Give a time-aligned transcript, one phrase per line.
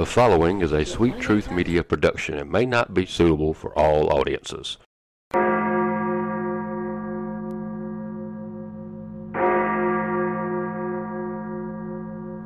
[0.00, 4.10] The following is a Sweet Truth Media production and may not be suitable for all
[4.10, 4.78] audiences.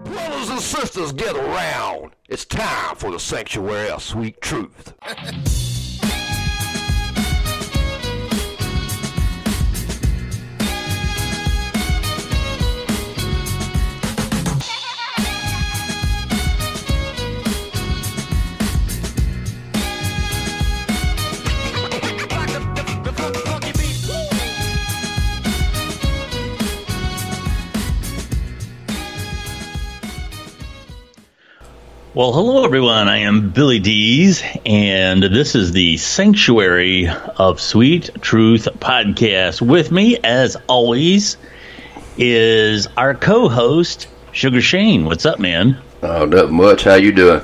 [0.05, 2.16] Brothers and sisters, get around.
[2.28, 4.94] It's time for the Sanctuary of Sweet Truth.
[32.14, 33.08] Well, hello everyone.
[33.08, 39.60] I am Billy Dees, and this is the Sanctuary of Sweet Truth podcast.
[39.60, 41.36] With me, as always,
[42.16, 45.06] is our co-host Sugar Shane.
[45.06, 45.76] What's up, man?
[46.04, 46.84] Oh, not much.
[46.84, 47.40] How you doing?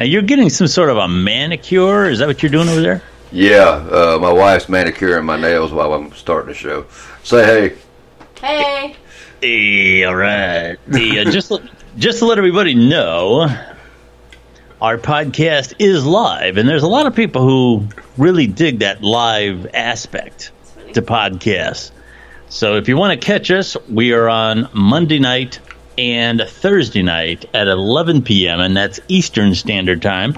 [0.00, 2.06] Now you're getting some sort of a manicure.
[2.06, 3.04] Is that what you're doing over there?
[3.30, 6.86] Yeah, uh, my wife's manicuring my nails while I'm starting the show.
[7.22, 7.76] Say hey.
[8.40, 8.96] Hey.
[9.40, 10.76] Hey, all right.
[10.88, 11.52] The, uh, just
[11.96, 13.46] just to let everybody know,
[14.82, 17.86] our podcast is live, and there's a lot of people who
[18.18, 20.50] really dig that live aspect
[20.94, 21.92] to podcasts.
[22.48, 25.60] So if you want to catch us, we are on Monday night
[25.96, 30.36] and Thursday night at 11 p.m., and that's Eastern Standard Time.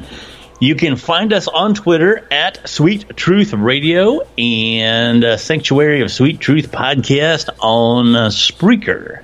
[0.60, 6.38] You can find us on Twitter at Sweet Truth Radio and uh, Sanctuary of Sweet
[6.38, 9.23] Truth Podcast on uh, Spreaker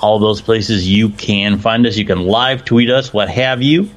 [0.00, 1.96] all those places you can find us.
[1.96, 3.90] You can live tweet us, what have you.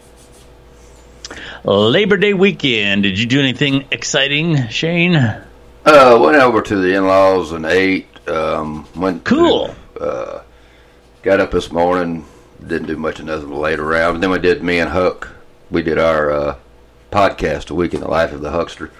[1.63, 3.03] Labor Day weekend.
[3.03, 5.15] Did you do anything exciting, Shane?
[5.15, 8.07] Uh, went over to the in-laws and ate.
[8.27, 9.73] Um, went Cool.
[9.95, 10.43] To, uh,
[11.21, 12.25] got up this morning.
[12.65, 14.21] Didn't do much of nothing laid around.
[14.21, 15.29] Then we did me and Huck.
[15.69, 16.55] We did our uh,
[17.11, 18.91] podcast, a week in the life of the huckster.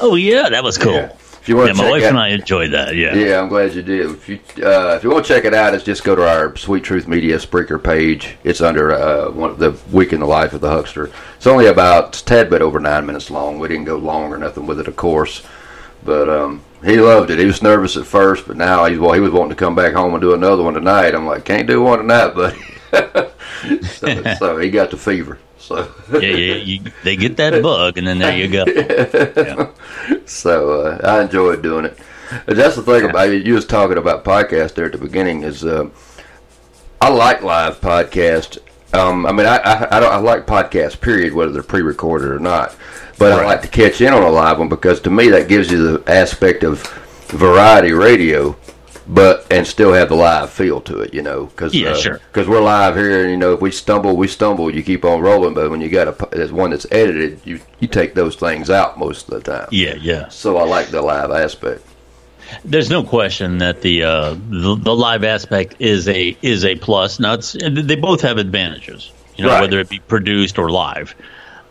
[0.00, 0.94] Oh yeah, that was cool.
[0.94, 1.12] Yeah.
[1.48, 2.94] If you want Yeah, my wife out, and I enjoyed that.
[2.94, 3.14] Yeah.
[3.14, 4.10] Yeah, I'm glad you did.
[4.10, 6.54] If you uh, if you want to check it out, it's just go to our
[6.58, 8.36] Sweet Truth Media Spreaker page.
[8.44, 11.10] It's under uh, one of the week in the life of the huckster.
[11.36, 13.58] It's only about tad bit over nine minutes long.
[13.58, 15.42] We didn't go long or nothing with it, of course,
[16.04, 17.38] but um, he loved it.
[17.38, 19.94] He was nervous at first, but now he's well, he was wanting to come back
[19.94, 21.14] home and do another one tonight.
[21.14, 22.60] I'm like, can't do one tonight, buddy.
[23.86, 25.38] so, so he got the fever.
[25.58, 26.54] So yeah, yeah.
[26.54, 28.64] You, they get that bug, and then there you go.
[28.66, 29.70] Yeah.
[30.26, 31.98] so uh, I enjoyed doing it.
[32.46, 33.46] That's the thing about it.
[33.46, 35.42] You was talking about podcast there at the beginning.
[35.42, 35.90] Is uh,
[37.00, 38.58] I like live podcast.
[38.92, 41.00] Um, I mean, I I, I, don't, I like podcasts.
[41.00, 42.76] Period, whether they're pre-recorded or not.
[43.18, 45.70] But I like to catch in on a live one because to me that gives
[45.72, 46.82] you the aspect of
[47.26, 48.56] variety radio,
[49.08, 51.14] but and still have the live feel to it.
[51.14, 52.20] You know, because Yeah, sure.
[52.32, 54.72] because we're live here, and you know if we stumble, we stumble.
[54.74, 57.88] You keep on rolling, but when you got a there's one that's edited, you you
[57.88, 59.68] take those things out most of the time.
[59.70, 60.28] yeah, yeah.
[60.28, 61.82] So I like the live aspect.
[62.64, 67.18] There's no question that the, uh, the the live aspect is a is a plus.
[67.20, 69.60] Now it's they both have advantages, you know, Right.
[69.60, 71.14] whether it be produced or live.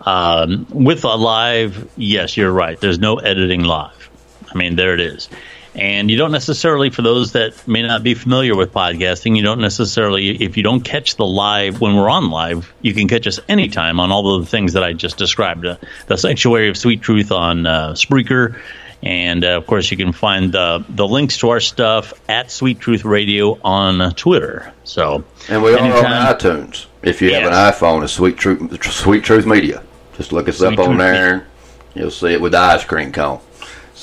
[0.01, 2.79] Um, with a live, yes, you're right.
[2.79, 4.09] There's no editing live.
[4.53, 5.29] I mean, there it is.
[5.77, 9.61] And you don't necessarily, for those that may not be familiar with podcasting, you don't
[9.61, 13.39] necessarily, if you don't catch the live when we're on live, you can catch us
[13.47, 15.65] anytime on all of the things that I just described.
[15.65, 15.77] Uh,
[16.07, 18.59] the Sanctuary of Sweet Truth on uh, Spreaker.
[19.03, 22.79] And uh, of course, you can find the, the links to our stuff at Sweet
[22.79, 24.73] Truth Radio on Twitter.
[24.83, 26.87] So, And we are anytime- on iTunes.
[27.03, 29.83] If you have an iPhone, it's Sweet Truth, Sweet Truth Media.
[30.17, 31.47] Just look us Sweet up on there, Media.
[31.93, 33.39] and you'll see it with the ice cream cone.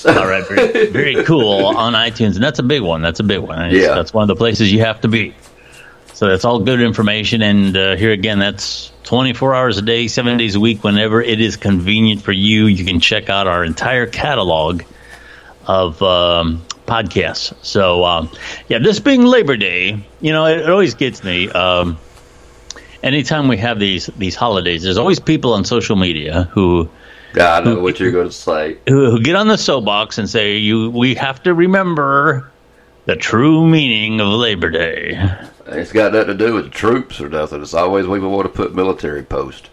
[0.06, 3.02] All right, very, very cool on iTunes, and that's a big one.
[3.02, 3.58] That's a big one.
[3.66, 3.94] It's- Yeah.
[3.94, 5.34] that's one of the places you have to be.
[6.12, 7.42] So that's all good information.
[7.42, 11.40] And uh, here again, that's 24 hours a day, seven days a week, whenever it
[11.40, 12.66] is convenient for you.
[12.66, 14.82] You can check out our entire catalog
[15.66, 17.52] of um, podcasts.
[17.62, 18.30] So, um,
[18.68, 21.48] yeah, this being Labor Day, you know, it, it always gets me.
[21.50, 21.98] Um,
[23.02, 26.88] anytime we have these these holidays, there's always people on social media who
[27.36, 28.78] I know what you're going to say.
[28.88, 32.50] who, get on the soapbox and say you we have to remember
[33.06, 35.18] the true meaning of Labor Day.
[35.66, 37.62] It's got nothing to do with the troops or nothing.
[37.62, 39.70] It's always we want to put military post.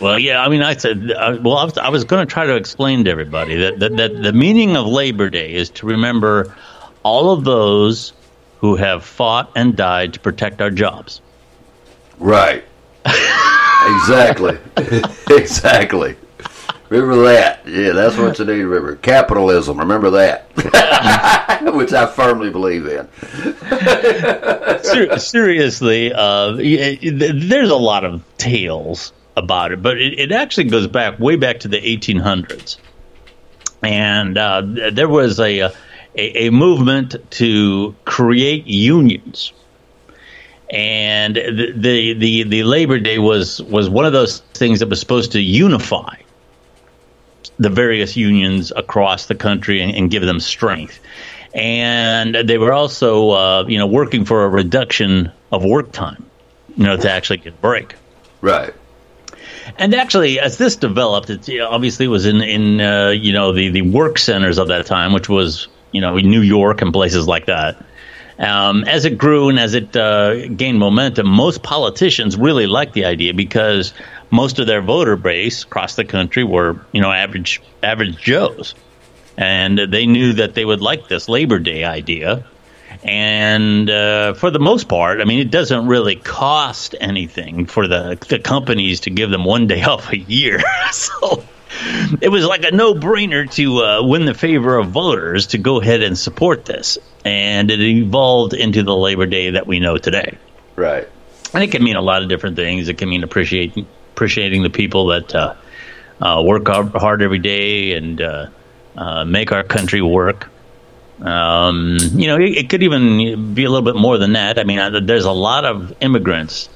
[0.00, 2.44] Well, yeah, I mean, I said, uh, well, I was, I was going to try
[2.44, 6.56] to explain to everybody that, that that the meaning of Labor Day is to remember
[7.04, 8.12] all of those
[8.58, 11.20] who have fought and died to protect our jobs.
[12.18, 12.64] Right.
[13.04, 14.58] exactly.
[15.30, 16.16] exactly.
[16.92, 17.66] Remember that.
[17.66, 18.96] Yeah, that's what you need to remember.
[18.96, 19.78] Capitalism.
[19.78, 20.44] Remember that.
[21.74, 23.08] Which I firmly believe in.
[24.84, 30.86] Ser- seriously, uh, there's a lot of tales about it, but it, it actually goes
[30.86, 32.76] back way back to the 1800s,
[33.82, 34.60] and uh,
[34.92, 35.72] there was a, a
[36.14, 39.54] a movement to create unions,
[40.68, 45.00] and the, the the the Labor Day was was one of those things that was
[45.00, 46.16] supposed to unify
[47.58, 50.98] the various unions across the country and, and give them strength.
[51.54, 56.24] And they were also, uh, you know, working for a reduction of work time,
[56.76, 57.94] you know, to actually get a break.
[58.40, 58.72] Right.
[59.78, 63.52] And actually, as this developed, it you know, obviously was in in uh, you know
[63.52, 67.28] the the work centers of that time, which was you know New York and places
[67.28, 67.82] like that.
[68.38, 73.04] Um, as it grew and as it uh, gained momentum, most politicians really liked the
[73.04, 73.94] idea because
[74.32, 78.74] most of their voter base across the country were you know average average Joes,
[79.36, 82.44] and they knew that they would like this Labor Day idea.
[83.04, 88.18] And uh, for the most part, I mean, it doesn't really cost anything for the,
[88.28, 90.60] the companies to give them one day off a year.
[90.92, 91.42] so
[92.20, 95.80] it was like a no brainer to uh, win the favor of voters to go
[95.80, 96.98] ahead and support this.
[97.24, 100.36] And it evolved into the Labor Day that we know today.
[100.76, 101.08] Right.
[101.54, 102.88] And it can mean a lot of different things.
[102.88, 103.86] It can mean appreciating
[104.22, 105.52] appreciating the people that uh,
[106.20, 108.46] uh, work hard, every day and uh,
[108.96, 110.48] uh, make our country work.
[111.20, 114.60] Um, you know, it, it could even be a little bit more than that.
[114.60, 116.68] I mean, I, there's a lot of immigrants,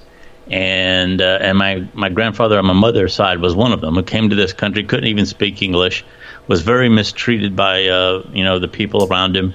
[0.49, 4.03] and uh, and my my grandfather on my mother's side was one of them who
[4.03, 6.05] came to this country, couldn't even speak English,
[6.49, 9.55] was very mistreated by you know the people around him.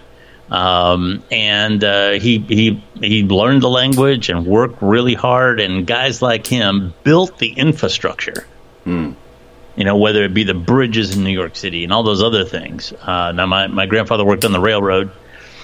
[0.51, 5.59] Um, and uh, he he he learned the language and worked really hard.
[5.61, 8.45] And guys like him built the infrastructure.
[8.85, 12.43] You know, whether it be the bridges in New York City and all those other
[12.43, 12.91] things.
[12.91, 15.11] Uh, now, my, my grandfather worked on the railroad,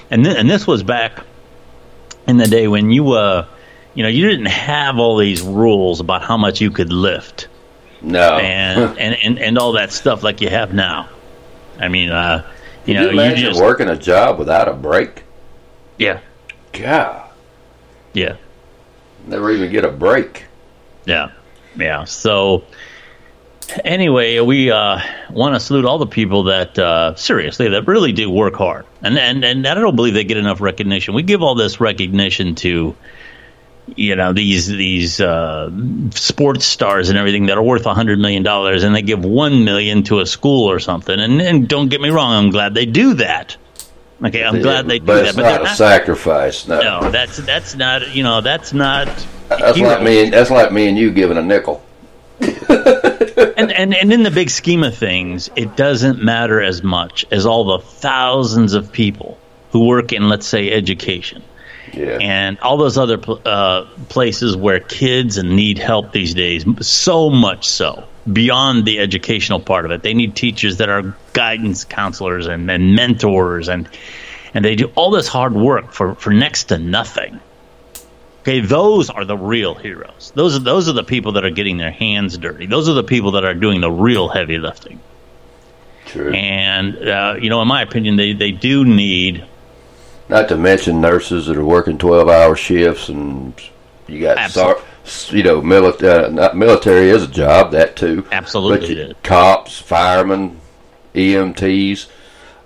[0.10, 1.20] and th- and this was back
[2.26, 3.46] in the day when you uh
[3.94, 7.48] you know you didn't have all these rules about how much you could lift
[8.02, 8.38] No.
[8.38, 11.10] and and, and, and all that stuff like you have now.
[11.80, 12.50] I mean, uh,
[12.88, 15.24] you know, you imagine just working a job without a break?
[15.98, 16.20] yeah,
[16.74, 17.30] God.
[18.14, 18.38] yeah.
[19.26, 20.46] Never even get a break.
[21.06, 21.32] Yeah,
[21.76, 22.06] yeah.
[22.06, 22.64] So
[23.84, 25.00] anyway, we uh,
[25.30, 29.18] want to salute all the people that uh, seriously that really do work hard, and
[29.18, 31.14] and and I don't believe they get enough recognition.
[31.14, 32.96] We give all this recognition to
[33.96, 35.72] you know these these uh,
[36.12, 39.64] sports stars and everything that are worth a hundred million dollars, and they give one
[39.64, 41.20] million to a school or something.
[41.20, 43.56] And, and don't get me wrong, I'm glad they do that.
[44.24, 45.26] Okay, I'm glad they do but that.
[45.28, 46.68] it's But not they're a not- sacrifice.
[46.68, 46.82] No.
[46.82, 49.08] no, that's that's not you know that's not.
[49.48, 50.24] that's like me.
[50.26, 51.84] And, that's like me and you giving a nickel.
[52.40, 57.46] and, and and in the big scheme of things, it doesn't matter as much as
[57.46, 59.38] all the thousands of people
[59.72, 61.44] who work in, let's say, education
[61.98, 62.18] Yeah.
[62.22, 66.64] and all those other pl- uh, places where kids need help these days.
[66.86, 71.86] So much so beyond the educational part of it, they need teachers that are guidance
[71.86, 73.88] counselors and, and mentors, and
[74.54, 77.40] and they do all this hard work for for next to nothing.
[78.42, 80.32] Okay, those are the real heroes.
[80.36, 82.66] Those are those are the people that are getting their hands dirty.
[82.66, 85.00] Those are the people that are doing the real heavy lifting.
[86.06, 86.32] True.
[86.32, 89.46] And uh, you know, in my opinion, they they do need
[90.30, 93.54] Not to mention nurses that are working twelve-hour shifts, and
[94.08, 94.84] you got Absolutely.
[95.38, 96.26] you know, military.
[96.26, 98.26] Uh, not military is a job that too.
[98.32, 100.60] Absolutely you- cops, firemen,
[101.16, 102.08] EMTs,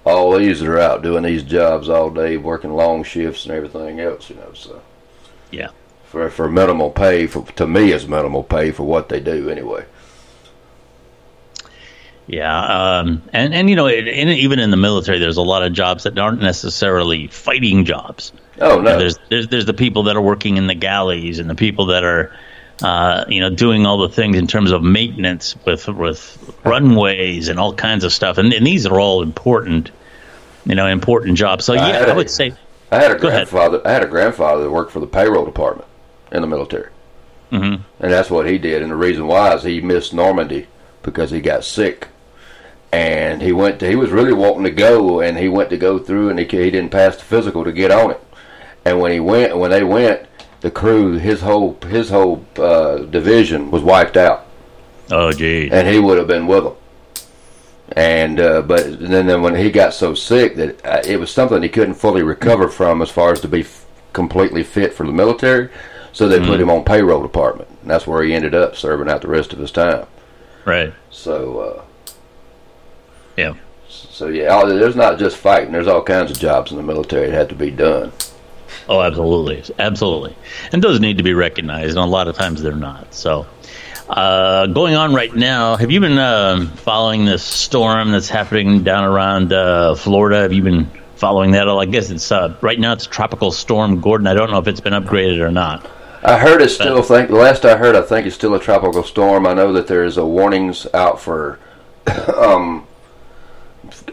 [0.03, 3.99] all these that are out doing these jobs all day, working long shifts and everything
[3.99, 4.29] else.
[4.29, 4.81] You know, so
[5.51, 5.69] yeah.
[6.05, 9.85] for for minimal pay, for to me, it's minimal pay for what they do anyway.
[12.31, 15.63] Yeah, um, and and you know, it, in, even in the military, there's a lot
[15.63, 18.31] of jobs that aren't necessarily fighting jobs.
[18.61, 21.39] Oh You know, no, there's there's there's the people that are working in the galleys
[21.39, 22.33] and the people that are,
[22.83, 27.59] uh, you know, doing all the things in terms of maintenance with with runways and
[27.59, 29.91] all kinds of stuff, and, and these are all important,
[30.65, 31.65] you know, important jobs.
[31.65, 32.53] So I yeah, I a- would say,
[32.93, 33.49] I had a Go ahead.
[33.49, 33.81] grandfather.
[33.85, 35.87] I had a grandfather that worked for the payroll department
[36.31, 36.87] in the military,
[37.51, 37.81] Mhm.
[37.99, 38.81] and that's what he did.
[38.83, 40.67] And the reason why is he missed Normandy
[41.03, 42.07] because he got sick,
[42.91, 43.79] and he went.
[43.79, 46.45] To, he was really wanting to go, and he went to go through, and he
[46.45, 48.23] he didn't pass the physical to get on it.
[48.83, 50.27] And when he went, when they went,
[50.61, 54.45] the crew, his whole his whole uh, division was wiped out,
[55.09, 56.75] oh gee, and he would have been with them.
[57.93, 61.61] And uh, but then, then when he got so sick that uh, it was something
[61.61, 65.11] he couldn't fully recover from as far as to be f- completely fit for the
[65.11, 65.69] military,
[66.13, 67.69] so they put him on payroll department.
[67.81, 70.05] And that's where he ended up serving out the rest of his time.
[70.65, 71.83] right, So uh,
[73.41, 73.55] yeah.
[73.87, 75.71] so yeah, there's not just fighting.
[75.71, 78.11] There's all kinds of jobs in the military that have to be done.
[78.87, 80.35] Oh, absolutely, absolutely,
[80.71, 83.13] and those need to be recognized, and a lot of times they're not.
[83.13, 83.45] So,
[84.09, 89.03] uh, going on right now, have you been um following this storm that's happening down
[89.03, 90.41] around uh, Florida?
[90.41, 91.67] Have you been following that?
[91.69, 92.93] I guess it's uh, right now.
[92.93, 94.27] It's Tropical Storm Gordon.
[94.27, 95.89] I don't know if it's been upgraded or not.
[96.23, 97.01] I heard it's still.
[97.01, 99.47] Think the last I heard, I think it's still a tropical storm.
[99.47, 101.59] I know that there's a warnings out for.
[102.35, 102.87] um,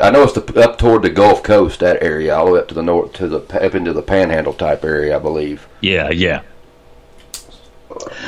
[0.00, 2.68] I know it's the, up toward the Gulf Coast, that area, all the way up
[2.68, 5.68] to the north, to the up into the Panhandle type area, I believe.
[5.80, 6.42] Yeah, yeah.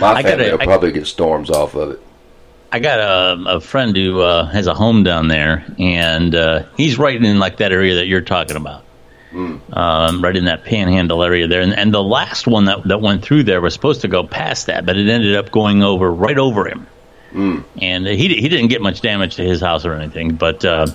[0.00, 2.00] My I gotta- family will I- probably get storms off of it.
[2.73, 6.99] I got a, a friend who uh, has a home down there, and uh, he's
[7.00, 8.85] right in like that area that you're talking about,
[9.73, 11.62] um, right in that Panhandle area there.
[11.62, 14.66] And, and the last one that that went through there was supposed to go past
[14.66, 16.87] that, but it ended up going over right over him.
[17.32, 20.87] And he he didn't get much damage to his house or anything, but uh,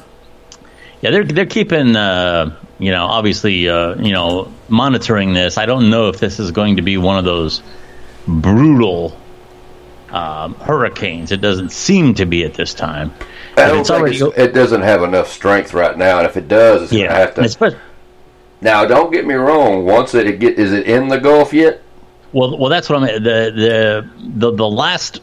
[1.01, 5.57] yeah, they're they're keeping uh, you know obviously uh, you know monitoring this.
[5.57, 7.61] I don't know if this is going to be one of those
[8.27, 9.17] brutal
[10.09, 11.31] um, hurricanes.
[11.31, 13.13] It doesn't seem to be at this time.
[13.57, 16.47] I don't it's think already it doesn't have enough strength right now, and if it
[16.47, 17.07] does, it's yeah.
[17.07, 17.79] gonna have to.
[18.61, 19.85] Now, don't get me wrong.
[19.85, 21.81] Once it get, is it in the Gulf yet?
[22.35, 23.23] well, well, that's what I'm.
[23.23, 25.21] The the the, the last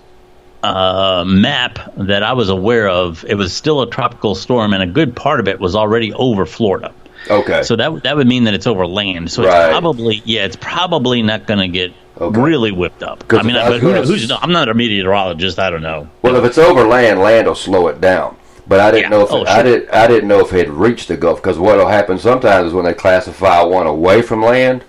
[0.62, 4.86] uh, map that I was aware of, it was still a tropical storm, and a
[4.86, 6.92] good part of it was already over Florida.
[7.30, 7.62] Okay.
[7.62, 9.30] So that that would mean that it's over land.
[9.30, 9.56] So Right.
[9.60, 12.40] it's probably yeah, it's probably not going to get Okay.
[12.40, 13.24] really whipped up.
[13.30, 15.58] I mean, I I, but who, who's I'm not a meteorologist.
[15.58, 16.08] I don't know.
[16.22, 18.36] Well, if it's over land, land will slow it down.
[18.66, 19.08] But I didn't Yeah.
[19.18, 19.62] know if Oh, it, I sure.
[19.64, 19.90] did.
[19.90, 22.74] I didn't know if it had reached the Gulf because what will happen sometimes is
[22.74, 24.84] when they classify one away from land,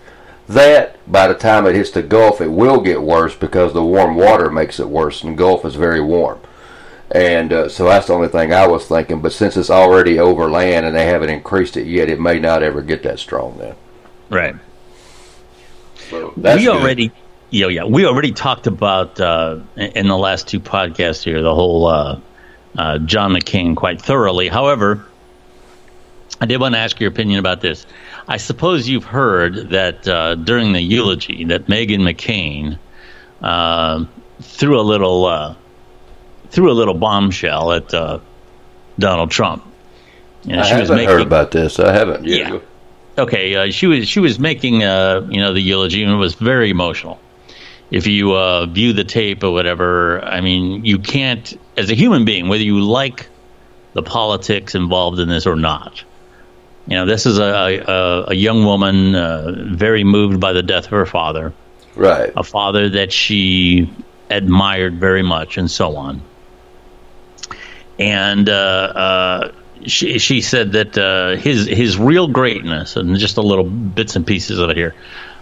[0.47, 4.15] that by the time it hits the Gulf, it will get worse because the warm
[4.15, 6.39] water makes it worse, and the Gulf is very warm.
[7.11, 9.21] And uh, so that's the only thing I was thinking.
[9.21, 12.63] But since it's already over land and they haven't increased it yet, it may not
[12.63, 13.75] ever get that strong then.
[14.29, 14.55] Right.
[16.09, 16.75] So that's we good.
[16.75, 17.11] already
[17.49, 21.85] yeah yeah we already talked about uh, in the last two podcasts here the whole
[21.87, 22.19] uh,
[22.77, 24.47] uh, John McCain quite thoroughly.
[24.47, 25.05] However,
[26.43, 27.85] I did want to ask your opinion about this.
[28.27, 32.77] I suppose you've heard that uh, during the eulogy that Meghan McCain
[33.41, 34.03] uh,
[34.41, 35.55] threw a little uh,
[36.49, 38.19] threw a little bombshell at uh,
[38.99, 39.63] Donald Trump.
[40.43, 41.79] You know, I haven't making, heard about this.
[41.79, 42.25] I haven't.
[42.25, 42.59] Yeah.
[43.17, 46.33] okay, uh, she was she was making uh, you know the eulogy and it was
[46.33, 47.21] very emotional.
[47.89, 52.25] If you uh, view the tape or whatever, I mean, you can't, as a human
[52.25, 53.29] being, whether you like
[53.93, 56.03] the politics involved in this or not.
[56.87, 57.43] You know, this is a
[57.87, 61.53] a, a young woman uh, very moved by the death of her father,
[61.95, 62.31] Right.
[62.35, 63.89] a father that she
[64.29, 66.21] admired very much, and so on.
[67.99, 69.51] And uh, uh,
[69.85, 74.25] she she said that uh, his his real greatness, and just a little bits and
[74.25, 74.95] pieces of it here,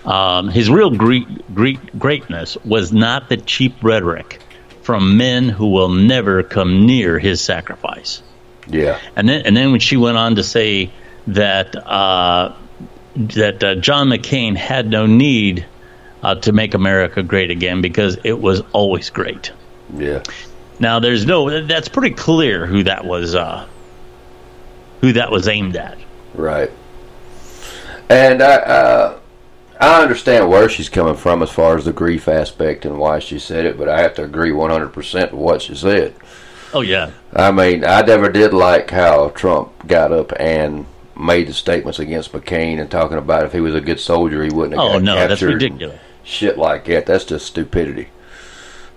[0.05, 4.41] um, his real great, great greatness was not the cheap rhetoric
[4.81, 8.21] from men who will never come near his sacrifice.
[8.67, 8.99] Yeah.
[9.15, 10.91] And then, and then when she went on to say
[11.27, 12.55] that uh,
[13.15, 15.65] that uh, John McCain had no need
[16.23, 19.51] uh, to make America great again because it was always great.
[19.95, 20.23] Yeah.
[20.79, 21.65] Now, there's no.
[21.65, 23.35] That's pretty clear who that was.
[23.35, 23.67] Uh,
[25.01, 25.97] who that was aimed at.
[26.33, 26.71] Right.
[28.09, 29.19] And I, uh,
[29.79, 33.39] I understand where she's coming from as far as the grief aspect and why she
[33.39, 36.13] said it, but I have to agree 100% with what she said.
[36.73, 40.85] Oh yeah, I mean, I never did like how Trump got up and
[41.17, 44.49] made the statements against McCain and talking about if he was a good soldier, he
[44.49, 45.99] wouldn't have Oh got no, that's and ridiculous.
[46.23, 47.05] Shit like that.
[47.05, 48.09] That's just stupidity.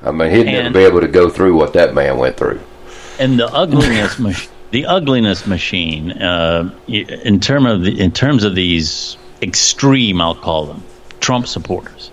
[0.02, 2.60] I mean, he'd never be able to go through what that man went through.
[3.18, 8.54] and the ugliness mach- the ugliness machine uh, in term of the, in terms of
[8.54, 10.82] these extreme I'll call them
[11.20, 12.10] Trump supporters.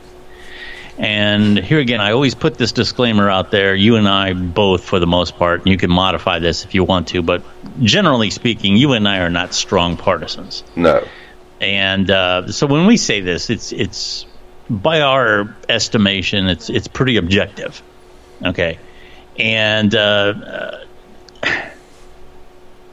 [1.01, 3.73] And here again, I always put this disclaimer out there.
[3.73, 6.83] You and I both, for the most part, and you can modify this if you
[6.83, 7.41] want to, but
[7.81, 10.63] generally speaking, you and I are not strong partisans.
[10.75, 11.03] No.
[11.59, 14.27] And uh, so when we say this, it's it's
[14.69, 17.81] by our estimation, it's it's pretty objective.
[18.45, 18.77] Okay,
[19.39, 20.77] and uh,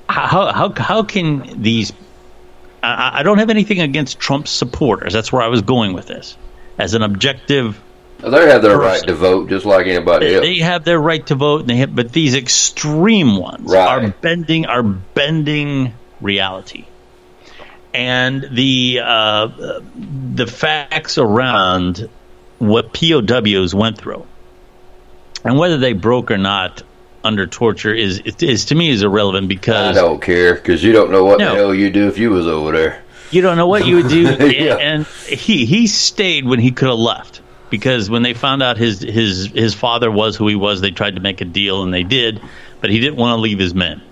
[0.08, 1.92] how how how can these?
[2.82, 5.12] I, I don't have anything against Trump supporters.
[5.12, 6.38] That's where I was going with this,
[6.78, 7.78] as an objective
[8.18, 10.44] they have their right to vote just like anybody they, else.
[10.44, 14.04] They have their right to vote, and they have, but these extreme ones right.
[14.04, 16.84] are bending are bending reality,
[17.94, 19.80] and the uh,
[20.34, 22.08] the facts around
[22.58, 24.26] what POWs went through,
[25.44, 26.82] and whether they broke or not
[27.22, 31.12] under torture is is to me is irrelevant because I don't care because you don't
[31.12, 31.50] know what no.
[31.50, 33.04] the hell you do if you was over there.
[33.30, 34.76] You don't know what you would do, yeah.
[34.76, 38.76] and, and he he stayed when he could have left because when they found out
[38.76, 41.92] his his his father was who he was, they tried to make a deal and
[41.92, 42.40] they did,
[42.80, 44.02] but he didn't want to leave his men.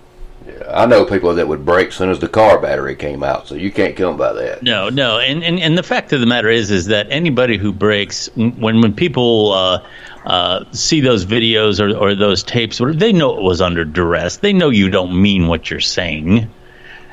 [0.45, 3.47] Yeah, I know people that would break as soon as the car battery came out,
[3.47, 4.63] so you can't kill them by that.
[4.63, 7.73] No, no, and, and and the fact of the matter is, is that anybody who
[7.73, 9.85] breaks when when people uh,
[10.25, 14.37] uh, see those videos or, or those tapes, they know it was under duress.
[14.37, 16.49] They know you don't mean what you're saying.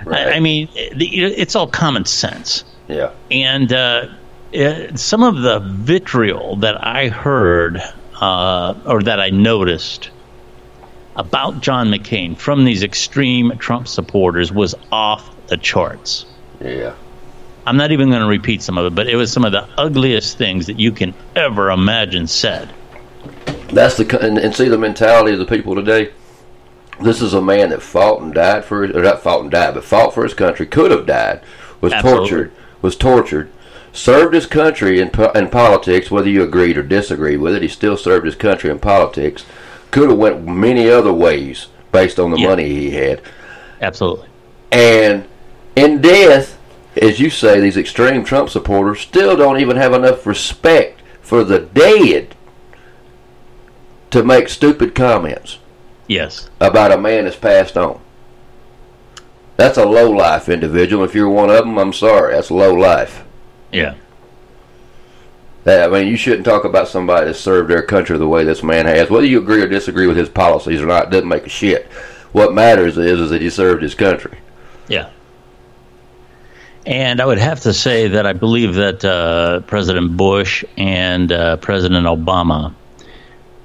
[0.05, 0.29] Right.
[0.29, 2.65] I, I mean, it's all common sense.
[2.89, 3.73] Yeah, and.
[3.73, 4.09] Uh,
[4.55, 7.83] it, some of the vitriol that I heard
[8.21, 10.11] uh, or that I noticed
[11.17, 16.27] about John McCain from these extreme Trump supporters was off the charts.
[16.61, 16.95] Yeah.
[17.67, 19.69] I'm not even going to repeat some of it, but it was some of the
[19.79, 22.71] ugliest things that you can ever imagine said.
[23.69, 26.13] That's the and, and see the mentality of the people today.
[27.01, 29.83] This is a man that fought and died for, or not fought and died, but
[29.85, 30.67] fought for his country.
[30.67, 31.43] Could have died,
[31.81, 32.29] was Absolutely.
[32.29, 33.51] tortured, was tortured,
[33.95, 37.63] served his country in, in politics, whether you agreed or disagreed with it.
[37.63, 39.47] He still served his country in politics.
[39.91, 42.49] Could have went many other ways based on the yeah.
[42.49, 43.23] money he had.
[43.81, 44.29] Absolutely.
[44.73, 45.27] And
[45.77, 46.59] in death,
[47.01, 51.61] as you say, these extreme Trump supporters still don't even have enough respect for the
[51.61, 52.35] dead
[54.11, 55.59] to make stupid comments.
[56.07, 56.51] Yes.
[56.61, 58.01] About a man that's passed on.
[59.57, 61.05] That's a low life individual.
[61.05, 62.35] If you're one of them, I'm sorry.
[62.35, 63.24] That's low life.
[63.77, 63.95] Yeah.
[65.65, 68.63] That, I mean, you shouldn't talk about somebody that served their country the way this
[68.63, 69.09] man has.
[69.09, 71.87] Whether you agree or disagree with his policies or not doesn't make a shit.
[72.33, 74.37] What matters is is that he served his country.
[74.89, 75.11] Yeah.
[76.87, 81.57] And I would have to say that I believe that uh, President Bush and uh,
[81.57, 82.75] President Obama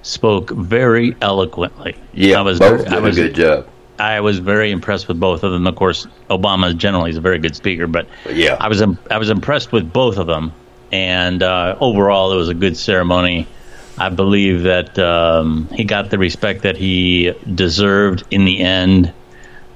[0.03, 1.97] spoke very eloquently.
[2.13, 3.67] Yeah, I was, both did I was, a good job.
[3.99, 5.67] I was very impressed with both of them.
[5.67, 9.29] Of course, Obama generally is a very good speaker, but yeah, I was I was
[9.29, 10.53] impressed with both of them,
[10.91, 13.47] and uh, overall, it was a good ceremony.
[13.97, 19.13] I believe that um, he got the respect that he deserved in the end.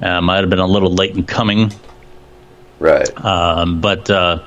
[0.01, 1.71] Uh, might have been a little late in coming,
[2.79, 3.25] right?
[3.25, 4.43] Um, but uh,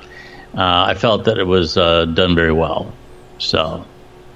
[0.55, 2.91] uh I felt that it was uh, done very well.
[3.37, 3.85] So,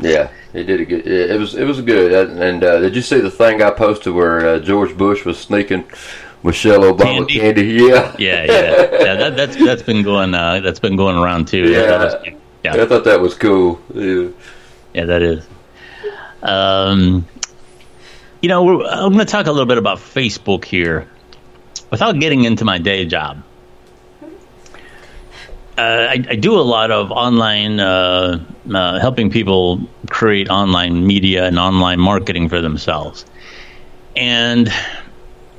[0.01, 1.07] yeah, he did a good.
[1.07, 2.29] It was it was good.
[2.29, 5.85] And uh, did you see the thing I posted where uh, George Bush was sneaking
[6.43, 7.39] Michelle Obama candy?
[7.39, 7.71] candy?
[7.85, 8.89] Yeah, yeah, yeah.
[8.91, 11.71] yeah that, that's that's been going uh, that's been going around too.
[11.71, 12.15] Yeah, was,
[12.63, 12.81] yeah.
[12.81, 13.79] I thought that was cool.
[13.93, 14.29] Yeah,
[14.93, 15.47] yeah that is.
[16.41, 17.27] Um,
[18.41, 21.07] you know, I'm going to talk a little bit about Facebook here,
[21.91, 23.43] without getting into my day job
[25.81, 31.57] I, I, do a lot of online uh, uh, helping people create online media and
[31.57, 33.25] online marketing for themselves.
[34.15, 34.69] And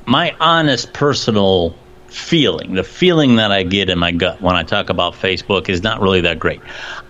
[0.05, 1.75] my honest personal
[2.07, 5.81] feeling, the feeling that I get in my gut when I talk about Facebook is
[5.81, 6.61] not really that great.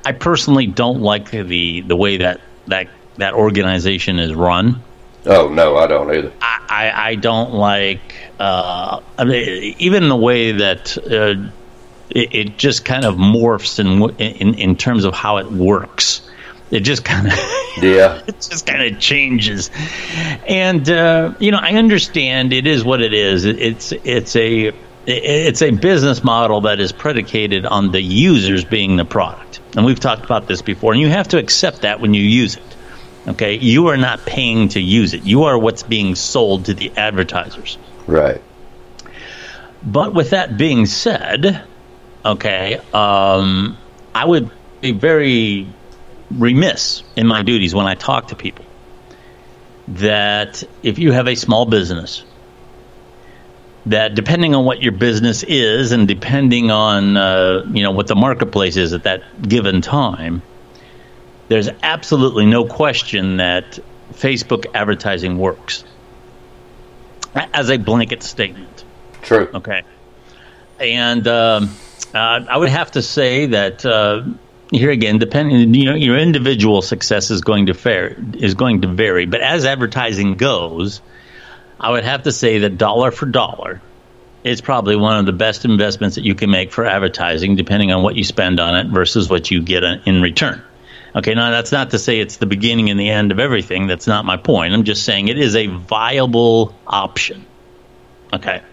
[0.06, 4.82] I personally don't like the the way that that that organization is run.
[5.26, 6.32] Oh no, I don't either.
[6.42, 11.50] I I, I don't like uh, I mean, even the way that uh,
[12.10, 16.22] it, it just kind of morphs in, in in terms of how it works.
[16.72, 17.34] It just kind of
[17.82, 19.70] yeah, it just kind of changes.
[20.48, 23.46] And uh, you know, I understand it is what it is.
[23.46, 24.74] It's it's a
[25.06, 29.60] it's a business model that is predicated on the users being the product.
[29.76, 32.56] And we've talked about this before, and you have to accept that when you use
[32.56, 32.64] it.
[33.26, 35.24] Okay, you are not paying to use it.
[35.24, 37.78] You are what's being sold to the advertisers.
[38.06, 38.42] Right.
[39.82, 41.64] But with that being said,
[42.26, 43.78] okay, um,
[44.14, 44.50] I would
[44.82, 45.68] be very
[46.32, 48.66] remiss in my duties when I talk to people.
[49.88, 52.24] that if you have a small business,
[53.86, 58.16] that depending on what your business is and depending on uh, you know what the
[58.16, 60.42] marketplace is at that given time,
[61.50, 63.78] there's absolutely no question that
[64.14, 65.84] Facebook advertising works
[67.36, 68.86] as a blanket statement.
[69.22, 69.50] True.
[69.54, 69.84] Okay.
[70.80, 71.70] And um,
[72.14, 74.24] uh, I would have to say that uh,
[74.72, 78.88] here again, depending, you know, your individual success is going to fare is going to
[78.88, 79.26] vary.
[79.26, 81.02] But as advertising goes,
[81.80, 83.82] I would have to say that dollar for dollar,
[84.44, 88.04] it's probably one of the best investments that you can make for advertising, depending on
[88.04, 90.62] what you spend on it versus what you get in return.
[91.16, 93.88] Okay, now that's not to say it's the beginning and the end of everything.
[93.88, 94.74] That's not my point.
[94.74, 97.46] I'm just saying it is a viable option.
[98.34, 98.64] Okay.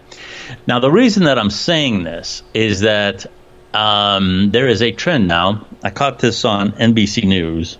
[0.67, 3.25] Now, the reason that I'm saying this is that
[3.73, 5.65] um, there is a trend now.
[5.83, 7.77] I caught this on NBC News,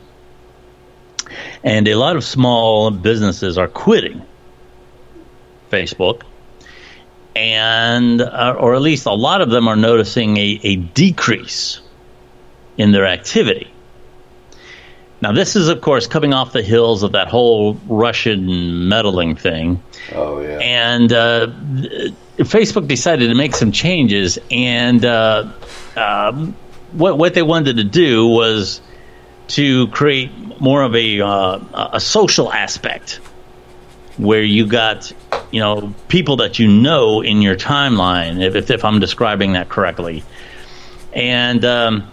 [1.64, 4.22] and a lot of small businesses are quitting
[5.70, 6.24] Facebook,
[7.36, 11.82] and uh, or at least a lot of them are noticing a, a decrease
[12.78, 13.72] in their activity.
[15.22, 19.82] Now, this is, of course, coming off the hills of that whole Russian meddling thing.
[20.14, 20.58] Oh, yeah.
[20.58, 21.48] And uh,
[22.38, 25.52] Facebook decided to make some changes, and uh,
[25.96, 26.32] uh,
[26.94, 28.82] what what they wanted to do was
[29.50, 33.16] to create more of a uh, a social aspect
[34.18, 35.12] where you got
[35.52, 40.24] you know people that you know in your timeline, if if I'm describing that correctly,
[41.14, 41.64] and.
[41.64, 42.11] Um,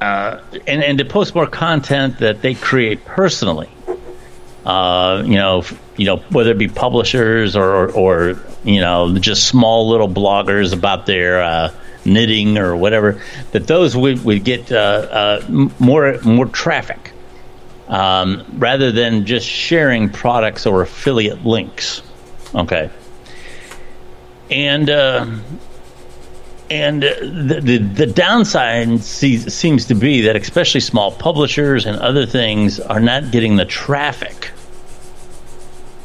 [0.00, 3.70] uh, and, and to post more content that they create personally.
[4.64, 5.64] Uh, you know,
[5.96, 11.06] you know whether it be publishers or, or you know just small little bloggers about
[11.06, 11.72] their uh,
[12.04, 17.12] knitting or whatever, that those would, would get uh, uh, more more traffic
[17.88, 22.02] um, rather than just sharing products or affiliate links.
[22.54, 22.90] Okay,
[24.50, 25.26] and uh,
[26.70, 32.26] and the, the, the downside sees, seems to be that especially small publishers and other
[32.26, 34.50] things are not getting the traffic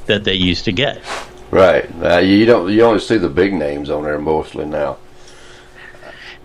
[0.06, 1.02] that they used to get.
[1.50, 1.89] Right.
[2.02, 2.71] Uh, you don't.
[2.71, 4.97] You only see the big names on there mostly now.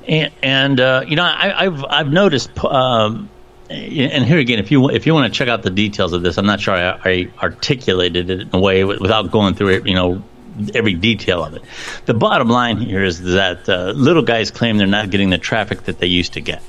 [0.09, 2.65] And, and uh, you know, I, have I've noticed.
[2.65, 3.31] Um,
[3.69, 6.39] and here again, if you if you want to check out the details of this,
[6.39, 9.87] I'm not sure I, I articulated it in a way without going through it.
[9.87, 10.23] You know,
[10.75, 11.63] every detail of it.
[12.07, 15.83] The bottom line here is that uh, little guys claim they're not getting the traffic
[15.83, 16.63] that they used to get.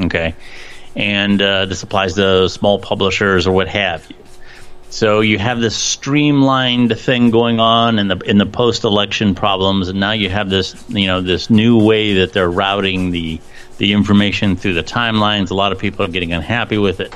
[0.00, 0.34] Okay,
[0.94, 4.16] and uh, this applies to small publishers or what have you.
[4.90, 9.88] So you have this streamlined thing going on in the in the post election problems,
[9.88, 13.40] and now you have this you know this new way that they're routing the
[13.78, 15.50] the information through the timelines.
[15.50, 17.14] A lot of people are getting unhappy with it.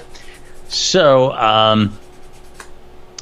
[0.69, 1.99] So um,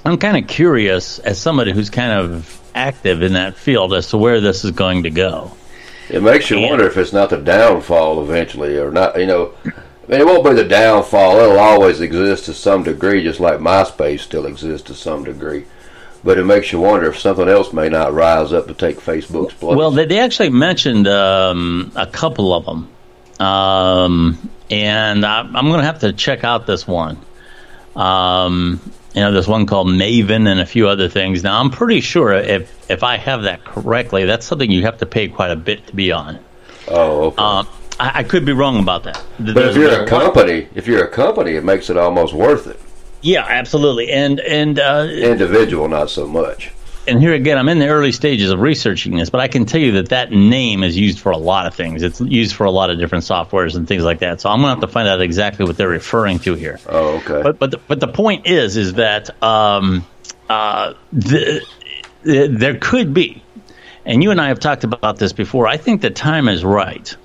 [0.05, 4.19] I'm kind of curious, as somebody who's kind of active in that field as to
[4.19, 5.53] where this is going to go.
[6.09, 9.19] It makes you and, wonder if it's not the downfall eventually, or not.
[9.19, 9.71] You know, I
[10.09, 11.39] mean, it won't be the downfall.
[11.39, 15.67] It'll always exist to some degree, just like MySpace still exists to some degree.
[16.25, 19.55] But it makes you wonder if something else may not rise up to take Facebook's
[19.55, 19.77] place.
[19.77, 22.89] Well, they, actually mentioned um, a couple of them,
[23.39, 27.19] um, and I, am going to have to check out this one.
[27.95, 28.81] Um,
[29.19, 31.43] you know, there's one called Maven and a few other things.
[31.43, 35.07] Now, I'm pretty sure if if I have that correctly, that's something you have to
[35.07, 36.39] pay quite a bit to be on.
[36.87, 37.37] Oh, okay.
[37.37, 37.65] Uh,
[37.99, 39.21] I, I, could be wrong about that.
[39.41, 42.69] But there's, if you're a company, if you're a company, it makes it almost worth
[42.69, 42.81] it.
[43.21, 44.13] Yeah, absolutely.
[44.13, 46.71] And and uh, individual, not so much
[47.09, 49.81] and here again, I'm in the early stages of researching this, but I can tell
[49.81, 52.03] you that that name is used for a lot of things.
[52.03, 54.41] It's used for a lot of different softwares and things like that.
[54.41, 56.79] So I'm going to have to find out exactly what they're referring to here.
[56.87, 57.43] Oh, okay.
[57.43, 60.07] But but the, but the point is is that um,
[60.49, 61.65] uh, the,
[62.23, 63.43] the, there could be,
[64.05, 65.67] and you and I have talked about this before.
[65.67, 67.17] I think the time is right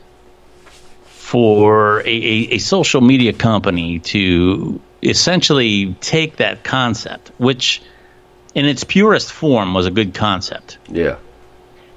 [1.04, 7.82] for a, a, a social media company to essentially take that concept, which
[8.56, 10.78] in its purest form was a good concept.
[10.88, 11.18] Yeah.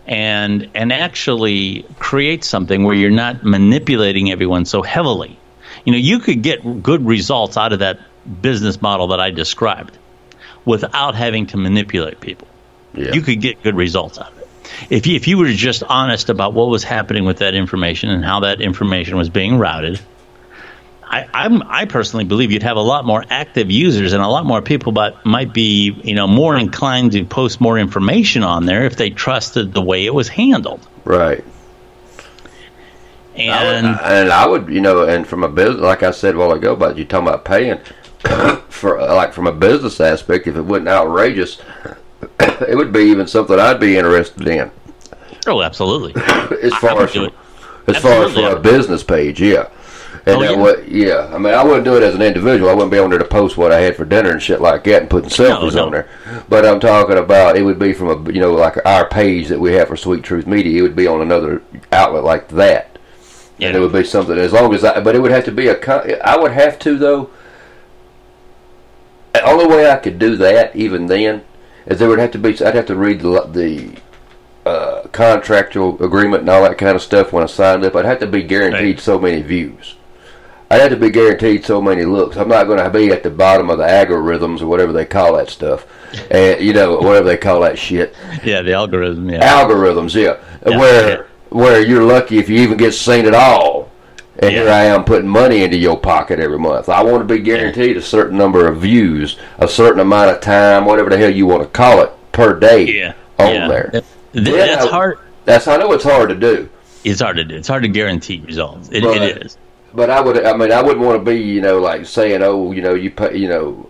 [0.07, 5.39] And and actually create something where you're not manipulating everyone so heavily.
[5.85, 7.99] You know, you could get good results out of that
[8.41, 9.99] business model that I described
[10.65, 12.49] without having to manipulate people.
[12.95, 13.13] Yeah.
[13.13, 14.49] You could get good results out of it.
[14.91, 18.25] If you, if you were just honest about what was happening with that information and
[18.25, 20.01] how that information was being routed,
[21.09, 24.45] I, I'm, I personally believe you'd have a lot more active users and a lot
[24.45, 28.85] more people but might be you know more inclined to post more information on there
[28.85, 30.87] if they trusted the way it was handled.
[31.05, 31.45] Right.
[33.37, 36.35] And I would, and I would you know and from a business like I said
[36.35, 37.79] a while ago about you talking about paying
[38.69, 41.61] for like from a business aspect, if it wasn't outrageous,
[42.41, 44.71] it would be even something I'd be interested in.
[45.47, 46.15] Oh, absolutely.
[46.63, 47.31] as far as from,
[47.87, 49.69] as far as for a business page, yeah.
[50.27, 50.57] And Oh, yeah.
[50.57, 51.31] would- yeah.
[51.33, 52.69] I mean, I wouldn't do it as an individual.
[52.69, 54.83] I wouldn't be on there to post what I had for dinner and shit like
[54.85, 55.87] that and putting selfies no.
[55.87, 56.09] on there.
[56.49, 59.61] But I'm talking about it would be from a you know like our page that
[59.61, 60.81] we have for Sweet Truth Media.
[60.81, 61.63] It would be on another
[61.93, 62.99] outlet like that.
[63.59, 63.69] Yeah.
[63.69, 65.69] And it would be something as long as I, but it would have to be
[65.69, 66.19] a.
[66.27, 67.31] I would have to though.
[69.33, 71.45] The only way I could do that, even then,
[71.87, 72.51] is there would have to be.
[72.65, 73.97] I'd have to read the the
[74.69, 77.95] uh, contractual agreement and all that kind of stuff when I signed up.
[77.95, 79.01] I'd have to be guaranteed Right.
[79.01, 79.96] so many views.
[80.71, 82.37] I'd have to be guaranteed so many looks.
[82.37, 85.37] I'm not going to be at the bottom of the algorithms or whatever they call
[85.37, 85.87] that stuff,
[86.31, 89.31] and you know whatever they call that shit Yeah, the algorithm.
[89.31, 89.63] Yeah.
[89.63, 91.23] algorithms, yeah, Yeah, where yeah.
[91.51, 93.91] where you're lucky if you even get seen at all.
[94.39, 94.63] And Yeah.
[94.63, 96.89] here I am putting money into your pocket every month.
[96.89, 100.85] I want to be guaranteed a certain number of views, a certain amount of time,
[100.85, 103.13] whatever the hell you want to call it, per day yeah.
[103.39, 103.91] on there.
[103.93, 104.05] That-.
[104.35, 105.19] That's hard.
[105.47, 106.69] That's I know it's hard to do,
[107.05, 107.55] It's hard to do.
[107.57, 108.91] It's hard to guarantee results.
[108.93, 109.57] It, it is.
[109.97, 110.45] But I would.
[110.45, 113.11] I mean, I wouldn't want to be, you know, like saying, oh, you know, you
[113.11, 113.89] pay, you know,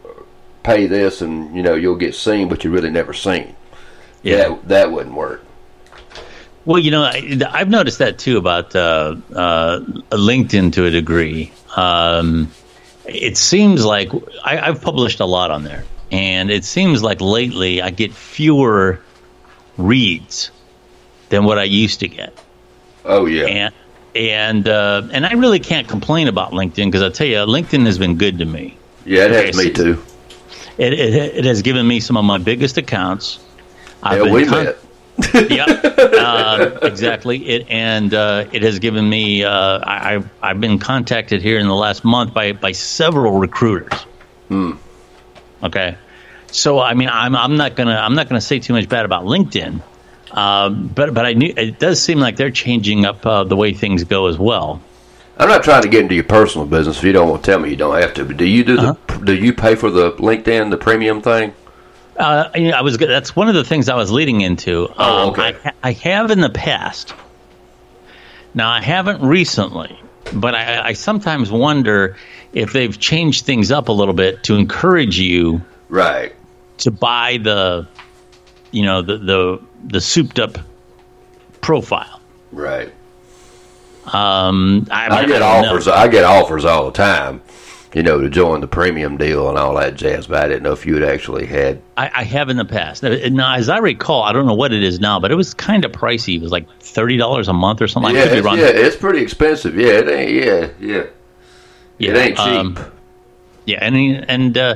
[0.62, 3.55] pay this and you know you'll get seen, but you really never seen.
[4.23, 4.37] Yeah.
[4.37, 5.45] that that wouldn't work.
[6.64, 11.53] Well, you know, I, I've noticed that too about uh, uh, LinkedIn to a degree.
[11.77, 12.51] Um,
[13.05, 14.11] it seems like
[14.42, 19.01] I, I've published a lot on there, and it seems like lately I get fewer
[19.77, 20.51] reads
[21.29, 22.37] than what I used to get.
[23.05, 23.75] Oh yeah, and
[24.16, 27.98] and uh, and I really can't complain about LinkedIn because I tell you, LinkedIn has
[27.98, 28.76] been good to me.
[29.05, 30.02] yeah, it Okay, has me too.
[30.79, 33.38] It, it, it has given me some of my biggest accounts.
[34.02, 34.79] I've Yeah, been we con- met.
[35.50, 37.38] Yep, uh, exactly.
[37.48, 39.44] It and uh, it has given me.
[39.44, 43.98] Uh, I, I've I've been contacted here in the last month by by several recruiters.
[44.48, 44.72] Hmm.
[45.62, 45.96] Okay,
[46.48, 49.24] so I mean, I'm I'm not gonna I'm not gonna say too much bad about
[49.24, 49.81] LinkedIn,
[50.32, 53.72] um, but but I knew it does seem like they're changing up uh, the way
[53.72, 54.80] things go as well.
[55.38, 56.96] I'm not trying to get into your personal business.
[56.98, 58.24] If you don't want to tell me, you don't have to.
[58.24, 58.96] But do you do the?
[59.24, 61.52] Do you pay for the LinkedIn, the premium thing?
[62.16, 62.96] Uh, you know, I was.
[62.96, 64.88] That's one of the things I was leading into.
[64.96, 65.56] Oh, Um, okay.
[65.64, 67.12] I, I have in the past.
[68.54, 69.98] Now I haven't recently,
[70.32, 72.16] but I, I sometimes wonder
[72.54, 75.60] if they've changed things up a little bit to encourage you
[75.90, 76.32] Right.
[76.78, 77.86] to buy the,
[78.70, 80.59] you know, the the the souped up
[81.61, 82.20] profile.
[82.52, 82.92] Right.
[84.07, 85.46] Um, I, I get know.
[85.46, 85.88] offers.
[85.88, 87.42] I get offers all the time.
[87.94, 90.26] You know, to join the premium deal and all that jazz.
[90.26, 91.81] But I didn't know if you had actually had.
[91.96, 93.02] I, I have in the past.
[93.02, 95.85] Now, as I recall, I don't know what it is now, but it was kind
[95.85, 96.37] of pricey.
[96.37, 98.14] It was like thirty dollars a month or something.
[98.14, 99.76] yeah, I could it's, yeah, it's pretty expensive.
[99.76, 100.31] Yeah, it ain't.
[100.31, 100.68] Yeah,
[101.98, 102.11] yeah.
[102.11, 102.46] it ain't cheap.
[102.46, 102.92] um,
[103.64, 103.96] yeah, and
[104.29, 104.74] and uh,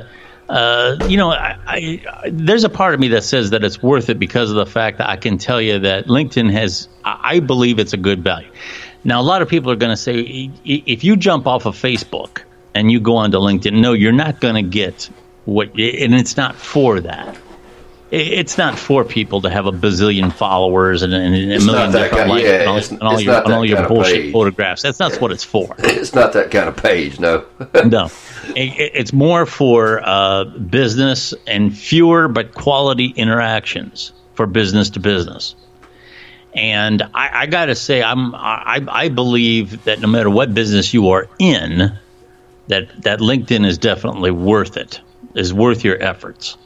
[0.51, 4.09] uh, you know, I, I, there's a part of me that says that it's worth
[4.09, 6.89] it because of the fact that I can tell you that LinkedIn has.
[7.05, 8.51] I believe it's a good value.
[9.05, 12.41] Now, a lot of people are going to say if you jump off of Facebook
[12.75, 15.09] and you go onto LinkedIn, no, you're not going to get
[15.45, 17.37] what, and it's not for that.
[18.11, 22.29] It's not for people to have a bazillion followers and, and, a million different kind-
[22.29, 24.33] likes yeah, and all, it's- and all it's your, and all your bullshit page.
[24.33, 24.81] photographs.
[24.81, 25.73] That's not what it's for.
[25.79, 27.21] it's not that kind of page.
[27.21, 27.45] No.
[27.85, 28.09] no,
[28.43, 35.55] It- it's more for uh, business and fewer but quality interactions for business to business.
[36.53, 40.93] And I, I got to say, I'm I, I believe that no matter what business
[40.93, 41.97] you are in,
[42.67, 44.99] that that LinkedIn is definitely worth it.
[45.33, 46.57] Is worth your efforts.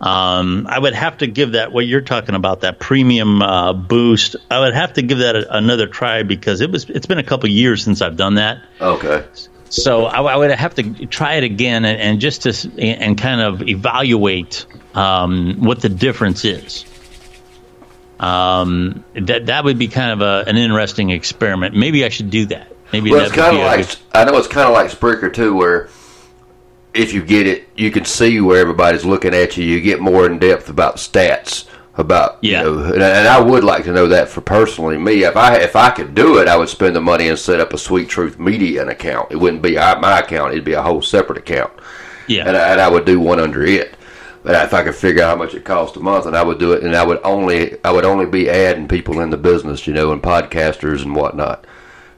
[0.00, 4.36] Um, I would have to give that what you're talking about that premium uh, boost.
[4.50, 7.24] I would have to give that a, another try because it was it's been a
[7.24, 8.58] couple years since I've done that.
[8.80, 9.24] okay.
[9.74, 13.40] So I, I would have to try it again and, and just to and kind
[13.40, 16.84] of evaluate um, what the difference is.
[18.20, 21.74] Um, that that would be kind of a, an interesting experiment.
[21.74, 22.72] Maybe I should do that.
[22.92, 25.56] Maybe Well, it's kind of like good- I know it's kind of like Spreaker too,
[25.56, 25.88] where
[26.94, 29.64] if you get it, you can see where everybody's looking at you.
[29.64, 32.62] You get more in depth about stats about Yeah.
[32.62, 35.24] you know, and, and I would like to know that for personally me.
[35.24, 37.72] If I if I could do it, I would spend the money and set up
[37.72, 39.30] a Sweet Truth Media account.
[39.30, 41.72] It wouldn't be my account; it'd be a whole separate account,
[42.26, 42.46] yeah.
[42.46, 43.96] and I, and I would do one under it.
[44.42, 46.58] But if I could figure out how much it costs a month, and I would
[46.58, 49.86] do it, and I would only I would only be adding people in the business,
[49.86, 51.66] you know, and podcasters and whatnot,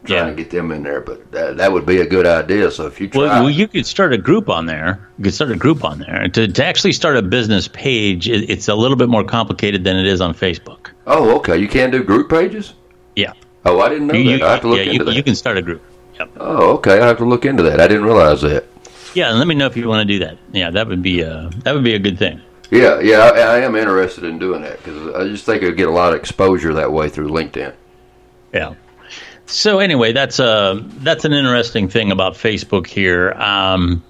[0.06, 0.30] trying Yeah.
[0.30, 1.00] to get them in there.
[1.00, 2.70] But that, that would be a good idea.
[2.70, 5.06] So if you try, Well, well, you could start a group on there.
[5.18, 6.28] You could start a group on there.
[6.28, 9.96] To, to actually start a business page, it, it's a little bit more complicated than
[9.96, 10.90] it is on Facebook.
[11.06, 12.74] oh, okay, you can do group pages.
[13.14, 13.32] Yeah.
[13.64, 14.42] Oh, I didn't know You, that.
[14.46, 15.14] I have to look yeah, into you, that.
[15.14, 15.82] you can start a group.
[16.18, 16.30] Yep.
[16.38, 17.80] Oh, okay, I have to look into that.
[17.80, 18.64] I didn't realize that.
[19.14, 20.38] Yeah, and let me know if you want to do that.
[20.52, 22.40] Yeah, that would be uh, that would be a good thing.
[22.70, 25.88] Yeah, yeah, I, I am interested in doing that because I just think it'd get
[25.88, 27.72] a lot of exposure that way through LinkedIn.
[28.52, 28.74] Yeah.
[29.46, 34.02] So anyway, that's a that's an interesting thing about Facebook here, um,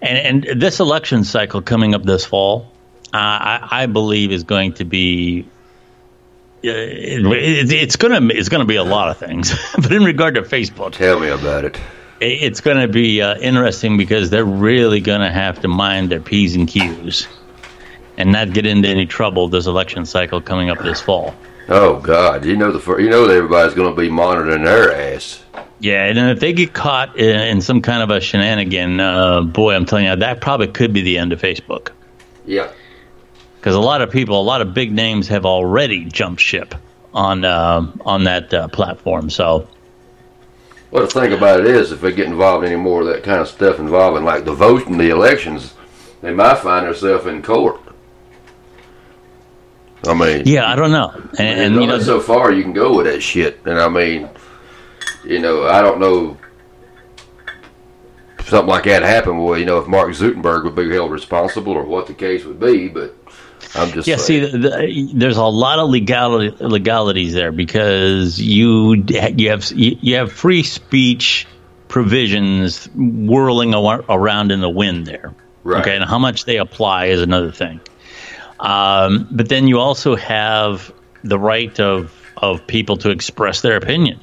[0.00, 2.66] and and this election cycle coming up this fall,
[3.12, 5.46] uh, I, I believe is going to be.
[6.62, 10.42] Uh, it, it's gonna it's gonna be a lot of things, but in regard to
[10.42, 11.76] Facebook, Tell me about it.
[12.20, 16.10] it- it's going to be uh, interesting because they're really going to have to mind
[16.10, 17.26] their p's and q's,
[18.18, 21.34] and not get into any trouble this election cycle coming up this fall.
[21.72, 24.92] Oh God, you know the fir- you know that everybody's going to be monitoring their
[24.92, 25.44] ass.
[25.78, 29.74] Yeah, and if they get caught in, in some kind of a shenanigan, uh, boy,
[29.74, 31.92] I'm telling you, that probably could be the end of Facebook.
[32.44, 32.70] Yeah.
[33.56, 36.74] Because a lot of people, a lot of big names have already jumped ship
[37.14, 39.30] on uh, on that uh, platform.
[39.30, 39.68] So,
[40.90, 43.22] Well, the thing about it is, if they get involved in any more of that
[43.22, 45.74] kind of stuff involving like the voting, the elections,
[46.20, 47.80] they might find themselves in court.
[50.06, 51.10] I mean, yeah, I don't know.
[51.10, 53.60] And, and, and you know, so far you can go with that shit.
[53.66, 54.28] And I mean,
[55.24, 56.38] you know, I don't know
[58.46, 59.42] something like that happened.
[59.42, 62.60] Well, you know, if Mark Zuckerberg would be held responsible or what the case would
[62.60, 63.14] be, but
[63.74, 69.04] I'm just Yeah, see, the, the, there's a lot of legality, legalities there because you
[69.36, 71.46] you have you have free speech
[71.88, 75.34] provisions whirling around in the wind there.
[75.62, 75.82] Right.
[75.82, 77.80] Okay, and how much they apply is another thing.
[78.60, 80.92] Um, but then you also have
[81.24, 84.20] the right of of people to express their opinion,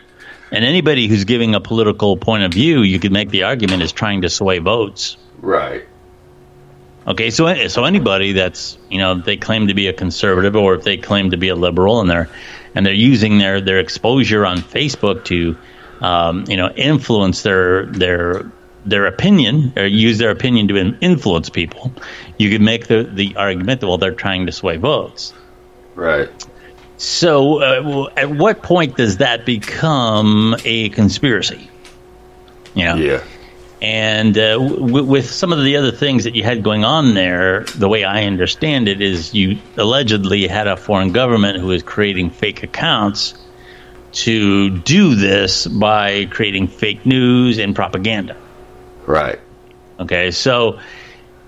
[0.52, 3.91] and anybody who's giving a political point of view, you could make the argument is
[3.91, 5.17] trying to sway votes.
[5.41, 5.84] right.
[7.08, 10.84] Okay, so so anybody that's you know they claim to be a conservative or if
[10.84, 12.30] they claim to be a liberal and they're
[12.76, 15.58] and they're using their their exposure on Facebook to
[16.02, 18.52] um, you know influence their their
[18.89, 21.91] their opinion or use their opinion to influence people,
[22.38, 25.34] you could make the the argument that well they're trying to sway votes.
[25.95, 26.30] Right.
[26.97, 31.69] So uh, at what point does that become a conspiracy?
[32.73, 32.95] You know?
[32.95, 33.23] Yeah.
[33.80, 37.63] And uh, w- with some of the other things that you had going on there,
[37.76, 42.32] the way I understand it is you allegedly had a foreign government who was creating
[42.32, 43.36] fake accounts
[44.13, 48.36] to do this by creating fake news and propaganda.
[49.08, 49.39] Right.
[50.00, 50.80] Okay, so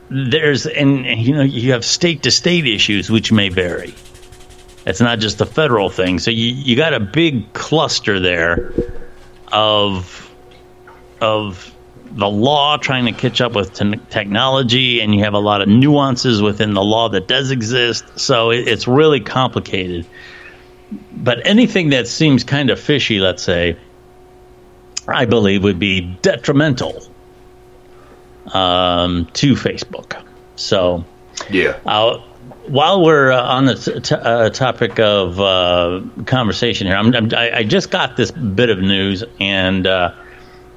[0.09, 3.93] there's and you know you have state to state issues which may vary.
[4.87, 6.17] It's not just a federal thing.
[6.17, 8.73] So you you got a big cluster there
[9.51, 10.33] of
[11.21, 11.75] of
[12.11, 15.67] the law trying to catch up with te- technology, and you have a lot of
[15.67, 18.17] nuances within the law that does exist.
[18.17, 20.07] So it, it's really complicated.
[21.11, 23.77] But anything that seems kind of fishy, let's say,
[25.07, 27.03] I believe would be detrimental
[28.47, 30.21] um, to Facebook.
[30.55, 31.05] So,
[31.49, 31.77] Yeah.
[31.85, 32.19] uh,
[32.67, 37.33] while we're uh, on the t- t- uh, topic of uh, conversation here, I'm, I'm,
[37.33, 40.13] I I just got this bit of news, and uh,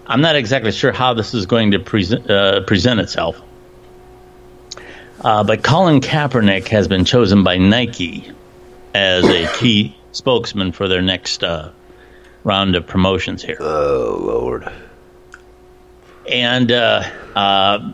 [0.06, 3.40] I'm not exactly sure how this is going to present uh, present itself.
[5.20, 8.30] Uh, but Colin Kaepernick has been chosen by Nike
[8.94, 11.70] as a key spokesman for their next uh,
[12.44, 13.56] round of promotions here.
[13.60, 14.70] Oh Lord.
[16.30, 17.02] And uh,
[17.34, 17.92] uh,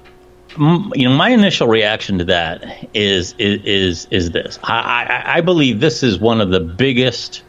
[0.59, 4.59] m- you know, my initial reaction to that is is is, is this.
[4.63, 7.43] I, I, I believe this is one of the biggest.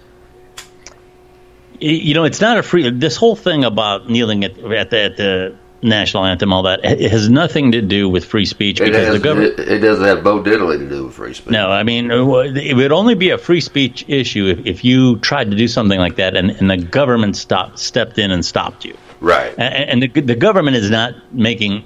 [1.81, 2.89] You know, it's not a free.
[2.89, 7.09] This whole thing about kneeling at, at, the, at the national anthem, all that, it
[7.09, 9.57] has nothing to do with free speech It, because has, the government.
[9.59, 11.51] it, it doesn't have Bo Diddley to do with free speech.
[11.51, 15.51] No, I mean, it would only be a free speech issue if, if you tried
[15.51, 18.97] to do something like that and, and the government stopped, stepped in and stopped you.
[19.19, 19.53] Right.
[19.57, 21.83] And, and the, the government is not making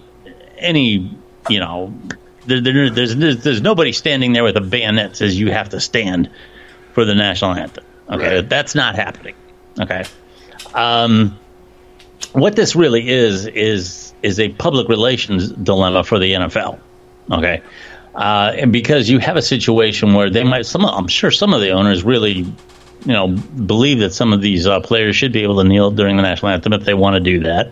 [0.58, 1.12] any,
[1.50, 1.94] you know,
[2.46, 5.70] there, there, there's, there's there's nobody standing there with a bayonet that says you have
[5.70, 6.30] to stand
[6.94, 7.84] for the national anthem.
[8.10, 8.50] Okay, Right.
[8.50, 9.36] that's not happening.
[9.80, 10.04] Okay,
[10.74, 11.38] um,
[12.34, 16.80] what this really is is is a public relations dilemma for the NFL.
[17.32, 17.62] Okay,
[18.16, 21.62] uh, and because you have a situation where they might some I'm sure some of
[21.62, 22.46] the owners really
[23.06, 26.16] you know believe that some of these uh, players should be able to kneel during
[26.16, 27.72] the national anthem if they want to do that.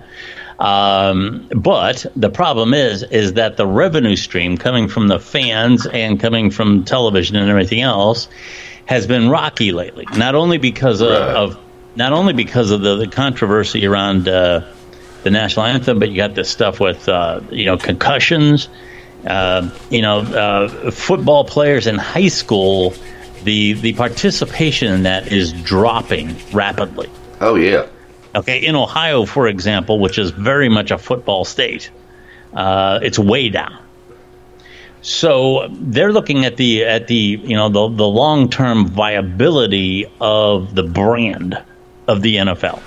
[0.59, 6.19] Um, but the problem is, is that the revenue stream coming from the fans and
[6.19, 8.27] coming from television and everything else
[8.85, 10.05] has been rocky lately.
[10.15, 11.35] Not only because of, Right.
[11.35, 11.57] of
[11.95, 14.61] not only because of the, the controversy around uh,
[15.23, 18.69] the national anthem, but you got this stuff with uh, you know concussions.
[19.25, 22.93] Uh, you know, uh, football players in high school,
[23.43, 27.09] the the participation in that is dropping rapidly.
[27.39, 27.87] Oh yeah.
[28.33, 31.91] Okay, in Ohio, for example, which is very much a football state,
[32.53, 33.77] Uh, it's way down.
[35.01, 40.75] So they're looking at the at the you know the the long term viability of
[40.75, 41.57] the brand
[42.07, 42.81] of the NFL,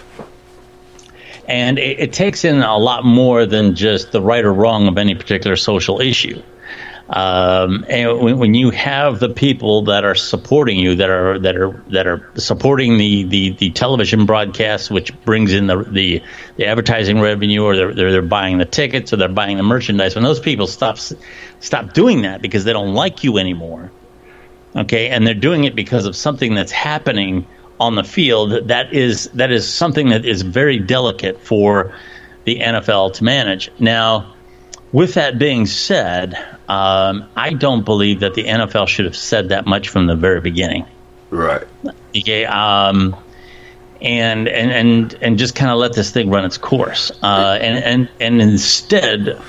[1.49, 4.97] and it, it, takes in a lot more than just the right or wrong of
[4.97, 6.41] any particular social issue.
[7.09, 11.55] Um, and when, when, you have the people that are supporting you, that are that
[11.55, 16.23] are that are supporting the, the, the television broadcast, which brings in the, the,
[16.57, 20.15] the advertising revenue, or they're, they're, they're buying the tickets, or they're buying the merchandise.
[20.15, 20.99] When those people stop
[21.61, 23.93] stop doing that because they don't like you anymore,
[24.75, 27.47] okay, and they're doing it because of something that's happening
[27.79, 31.95] on the field, that is that is something that is very delicate for
[32.45, 33.71] the NFL to manage.
[33.79, 34.34] Now
[34.95, 36.35] with that being said,
[36.69, 40.41] um, I don't believe that the NFL should have said that much from the very
[40.41, 40.87] beginning.
[41.31, 41.65] Right.
[42.17, 42.45] Okay.
[42.45, 43.17] Um,
[44.01, 47.11] and and and and just kind of let this thing run its course.
[47.25, 49.43] Uh, and and and instead,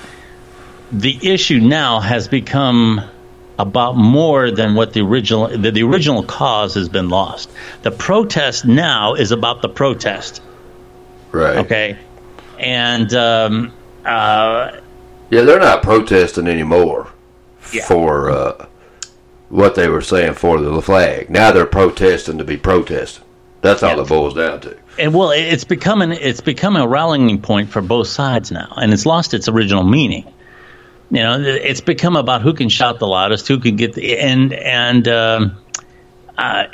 [0.92, 3.02] the issue now has become
[3.60, 7.52] about more than what the original the, the original cause has been lost.
[7.84, 10.42] The protest now is about the protest.
[11.32, 11.58] Right.
[11.58, 12.00] Okay.
[12.58, 13.74] And um,
[14.04, 14.80] uh,
[15.30, 17.12] yeah, they're not protesting anymore
[17.72, 17.86] yeah.
[17.86, 18.68] for uh,
[19.50, 21.30] what they were saying for the flag.
[21.30, 23.24] Now they're protesting to be protesting.
[23.62, 24.04] That's all yeah.
[24.04, 24.78] it boils down to.
[25.00, 29.06] And well, it's becoming it's become a rallying point for both sides now, and it's
[29.06, 30.32] lost its original meaning.
[31.12, 34.54] You know, it's become about who can shout the loudest, who can get the and
[34.54, 35.58] and um,
[36.38, 36.66] uh,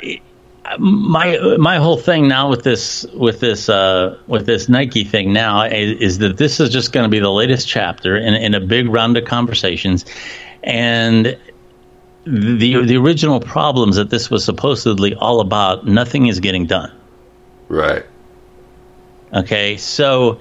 [0.78, 5.62] my my whole thing now with this with this uh, with this Nike thing now
[5.62, 8.60] is, is that this is just going to be the latest chapter in, in a
[8.60, 10.04] big round of conversations,
[10.62, 11.38] and
[12.24, 16.92] the the original problems that this was supposedly all about, nothing is getting done.
[17.68, 18.04] Right.
[19.32, 20.40] Okay, so.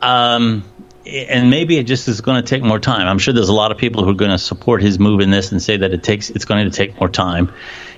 [0.00, 0.64] Um,
[1.06, 3.06] and maybe it just is going to take more time.
[3.08, 5.30] I'm sure there's a lot of people who are going to support his move in
[5.30, 7.52] this and say that it takes it's going to take more time.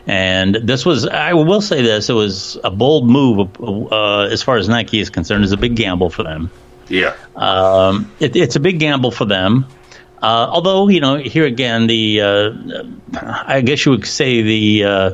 [0.07, 4.57] And this was, I will say this, it was a bold move uh, as far
[4.57, 5.45] as Nike is concerned.
[5.45, 6.51] It's a big gamble for them.
[6.89, 7.17] Yeah.
[7.35, 9.67] Um, it, it's a big gamble for them.
[10.23, 12.51] Uh, although, you know, here again, the, uh,
[13.15, 15.11] I guess you would say the, uh,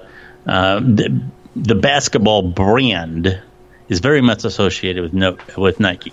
[0.46, 1.22] uh, the,
[1.56, 3.40] the, basketball brand
[3.88, 6.12] is very much associated with, no, with Nike.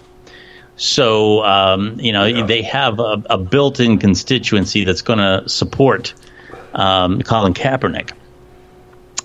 [0.77, 2.45] So, um, you know, yeah.
[2.45, 6.13] they have a, a built in constituency that's going to support
[6.73, 8.11] um, Colin Kaepernick.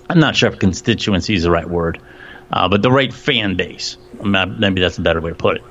[0.09, 2.01] I'm not sure if constituency is the right word,
[2.51, 3.97] uh, but the right fan base.
[4.21, 5.63] Maybe that's a better way to put it.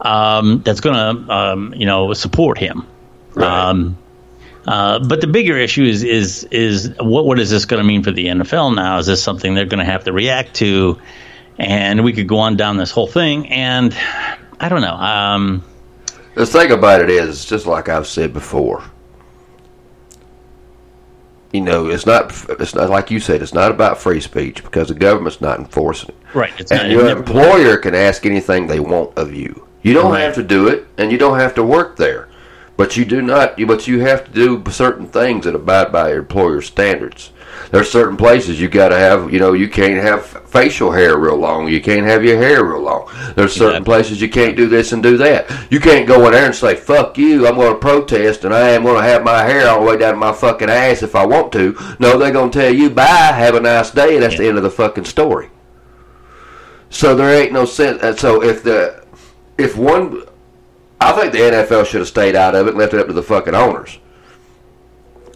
[0.00, 2.86] Um, that's going to, um, you know, support him.
[3.34, 3.68] Right.
[3.68, 3.98] Um,
[4.66, 8.02] uh, but the bigger issue is is is what what is this going to mean
[8.02, 8.98] for the NFL now?
[8.98, 10.98] Is this something they're going to have to react to?
[11.58, 13.94] And we could go on down this whole thing, and
[14.58, 14.94] I don't know.
[14.94, 15.64] Um,
[16.34, 18.82] the thing about it is, just like I've said before,
[21.52, 22.32] you know, it's not.
[22.60, 23.42] It's not like you said.
[23.42, 26.16] It's not about free speech because the government's not enforcing it.
[26.34, 26.52] Right.
[26.58, 29.66] It's and not, your employer can ask anything they want of you.
[29.82, 30.20] You don't right.
[30.20, 32.28] have to do it, and you don't have to work there.
[32.80, 33.58] But you do not.
[33.66, 37.30] But you have to do certain things that abide by your employer's standards
[37.70, 39.32] there's certain places you got to have.
[39.32, 41.68] You know, you can't have facial hair real long.
[41.68, 43.10] You can't have your hair real long.
[43.36, 45.50] There's certain places you can't do this and do that.
[45.70, 48.70] You can't go in there and say "fuck you." I'm going to protest, and I
[48.70, 51.14] am going to have my hair all the way down to my fucking ass if
[51.14, 51.76] I want to.
[51.98, 54.40] No, they're going to tell you bye, have a nice day, and that's yeah.
[54.40, 55.50] the end of the fucking story.
[56.88, 58.02] So there ain't no sense.
[58.02, 59.04] Uh, so if the
[59.58, 60.24] if one,
[61.00, 63.12] I think the NFL should have stayed out of it and left it up to
[63.12, 63.98] the fucking owners.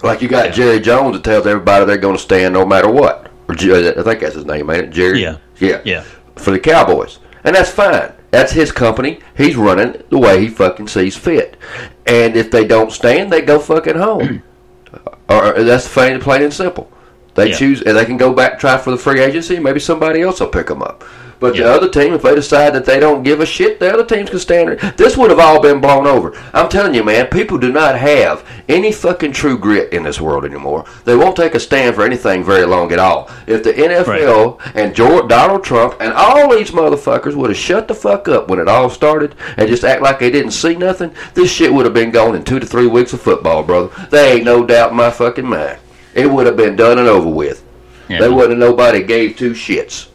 [0.02, 0.52] Like you got yeah.
[0.52, 3.30] Jerry Jones that tells everybody they're going to stand no matter what.
[3.48, 4.90] Or uh, I think that's his name, ain't it?
[4.90, 5.22] Jerry.
[5.22, 5.38] Yeah.
[5.58, 5.80] Yeah.
[5.84, 6.04] Yeah.
[6.36, 8.12] For the Cowboys, and that's fine.
[8.30, 9.20] That's his company.
[9.36, 11.56] He's running the way he fucking sees fit.
[12.04, 14.42] And if they don't stand, they go fucking home.
[15.28, 16.90] or that's plain, plain and simple.
[17.34, 17.56] They yeah.
[17.56, 19.58] choose, and they can go back try for the free agency.
[19.58, 21.04] Maybe somebody else will pick them up.
[21.41, 24.05] But the other team, if they decide that they don't give a shit, the other
[24.05, 24.78] teams can stand.
[24.97, 26.32] This would have all been blown over.
[26.53, 30.45] I'm telling you, man, people do not have any fucking true grit in this world
[30.45, 30.85] anymore.
[31.05, 33.30] They won't take a stand for anything very long at all.
[33.47, 34.76] If the NFL right.
[34.76, 38.59] and George, Donald Trump and all these motherfuckers would have shut the fuck up when
[38.59, 41.95] it all started and just act like they didn't see nothing, this shit would have
[41.95, 43.91] been gone in two to three weeks of football, brother.
[44.11, 45.78] They ain't no doubt in my fucking mind.
[46.14, 47.64] It would have been done and over with.
[48.09, 48.20] Yeah.
[48.20, 50.09] There wouldn't have nobody gave two shits.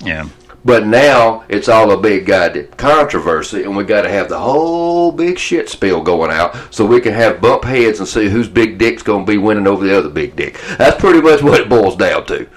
[0.00, 0.28] Yeah.
[0.64, 5.12] But now it's all a big goddamn controversy, and we got to have the whole
[5.12, 8.78] big shit spill going out so we can have bump heads and see whose big
[8.78, 10.58] dick's going to be winning over the other big dick.
[10.78, 12.48] That's pretty much what it boils down to.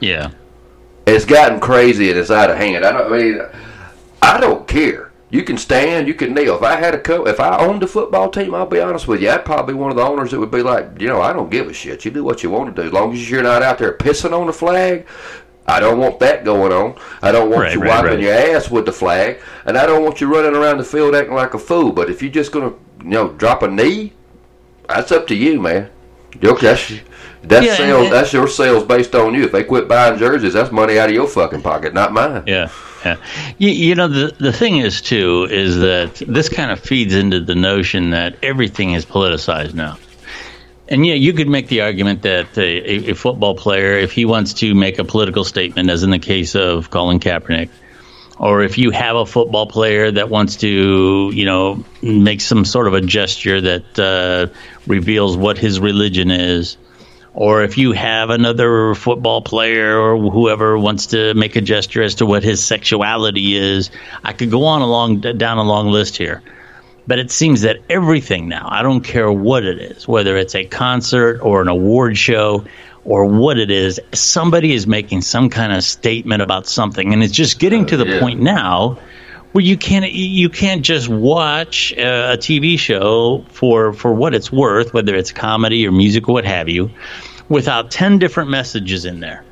[0.00, 0.30] Yeah.
[1.06, 2.84] It's gotten crazy and it's out of hand.
[2.84, 3.40] I don't I mean
[4.22, 5.10] I don't care.
[5.30, 6.56] You can stand, you can kneel.
[6.56, 9.22] If I had a co, if I owned a football team, I'll be honest with
[9.22, 11.32] you, I'd probably be one of the owners that would be like, you know, I
[11.32, 12.04] don't give a shit.
[12.04, 14.32] You do what you want to do, as long as you're not out there pissing
[14.32, 15.06] on the flag.
[15.70, 16.96] I don't want that going on.
[17.22, 18.20] I don't want Right, you right, wiping right.
[18.20, 21.34] your ass with the flag, and I don't want you running around the field acting
[21.34, 21.92] like a fool.
[21.92, 24.12] But if you're just gonna, you know, drop a knee,
[24.88, 25.90] that's up to you, man.
[26.40, 26.92] That's
[27.42, 28.10] that's Yeah, sales.
[28.10, 29.44] that's your sales based on you.
[29.44, 32.42] If they quit buying jerseys, that's money out of your fucking pocket, not mine.
[32.46, 32.70] Yeah,
[33.04, 33.16] yeah.
[33.58, 37.40] You, you know, the the thing is too is that this kind of feeds into
[37.40, 39.96] the notion that everything is politicized now.
[40.90, 44.54] And yeah, you could make the argument that a, a football player, if he wants
[44.54, 47.70] to make a political statement, as in the case of Colin Kaepernick,
[48.40, 52.88] or if you have a football player that wants to, you know, make some sort
[52.88, 54.52] of a gesture that uh,
[54.86, 56.76] reveals what his religion is,
[57.34, 62.16] or if you have another football player or whoever wants to make a gesture as
[62.16, 63.90] to what his sexuality is,
[64.24, 66.42] I could go on along down a long list here.
[67.06, 70.64] But it seems that everything now, I don't care what it is, whether it's a
[70.64, 72.64] concert or an award show
[73.04, 77.32] or what it is, somebody is making some kind of statement about something, and it's
[77.32, 78.20] just getting to the yeah.
[78.20, 78.98] point now
[79.52, 84.52] where you can't you can't just watch uh, a TV show for for what it's
[84.52, 86.90] worth, whether it's comedy or music or what have you,
[87.48, 89.44] without ten different messages in there.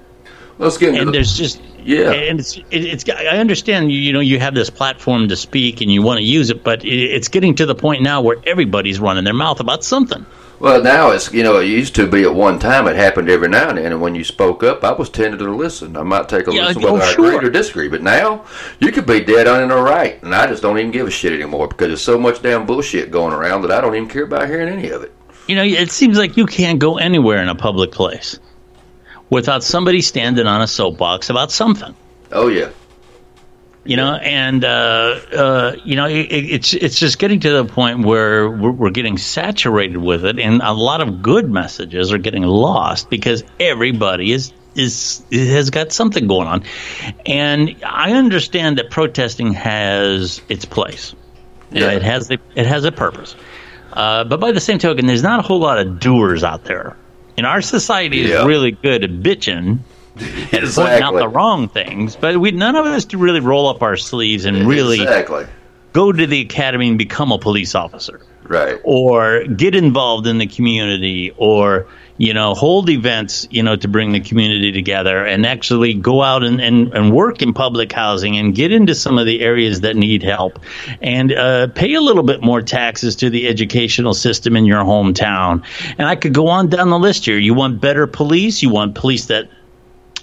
[0.58, 2.12] Let's get into And the, there's just Yeah.
[2.12, 5.80] and it's it, it's I understand you you know you have this platform to speak
[5.80, 8.36] and you want to use it, but it, it's getting to the point now where
[8.46, 10.26] everybody's running their mouth about something.
[10.60, 13.48] Well, now it's you know it used to be at one time it happened every
[13.48, 15.96] now and then, and when you spoke up, I was tended to listen.
[15.96, 17.34] I might take a Yeah, listen oh, whether I sure.
[17.36, 18.44] agree or disagree, but now
[18.80, 21.10] you could be dead on in the right, and I just don't even give a
[21.12, 24.24] shit anymore because there's so much damn bullshit going around that I don't even care
[24.24, 25.12] about hearing any of it.
[25.46, 28.40] You know, it seems like you can't go anywhere in a public place
[29.30, 31.94] without somebody standing on a soapbox about something.
[32.32, 32.70] Oh yeah,
[33.88, 38.04] you know and uh, uh, you know it, it's it's just getting to the point
[38.04, 42.42] where we're, we're getting saturated with it and a lot of good messages are getting
[42.42, 46.64] lost because everybody is is has got something going on
[47.24, 51.14] and i understand that protesting has its place
[51.72, 51.96] you know, Yeah.
[51.96, 53.34] it has a, it has a purpose
[53.94, 56.94] uh, but by the same token there's not a whole lot of doers out there
[57.38, 58.44] and our society is Yeah.
[58.44, 59.78] really good at bitching.
[60.20, 63.82] And pointing out the wrong things, but we none of us do really roll up
[63.84, 65.46] our sleeves and really exactly.
[65.92, 68.80] go to the academy and become a police officer right.
[68.84, 71.86] or get involved in the community or
[72.16, 76.42] you know hold events you know to bring the community together and actually go out
[76.42, 79.96] and, and, and work in public housing and get into some of the areas that
[79.96, 80.58] need help.
[81.00, 85.64] And uh, pay a little bit more taxes to the educational system in your hometown.
[85.96, 87.38] And i could go on down the list here.
[87.38, 88.62] You want better police?
[88.62, 89.48] You want police that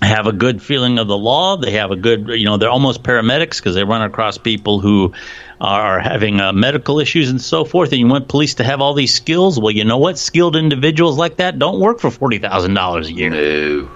[0.02, 1.58] have a good feeling of the law.
[1.58, 5.14] They have a good, you know, they're almost paramedics because they run across people who
[5.60, 7.92] are having uh, medical issues and so forth.
[7.92, 9.60] And you want police to have all these skills.
[9.60, 10.18] Well, you know what?
[10.18, 13.30] Skilled individuals like that don't work for forty thousand dollars a year.
[13.30, 13.90] No.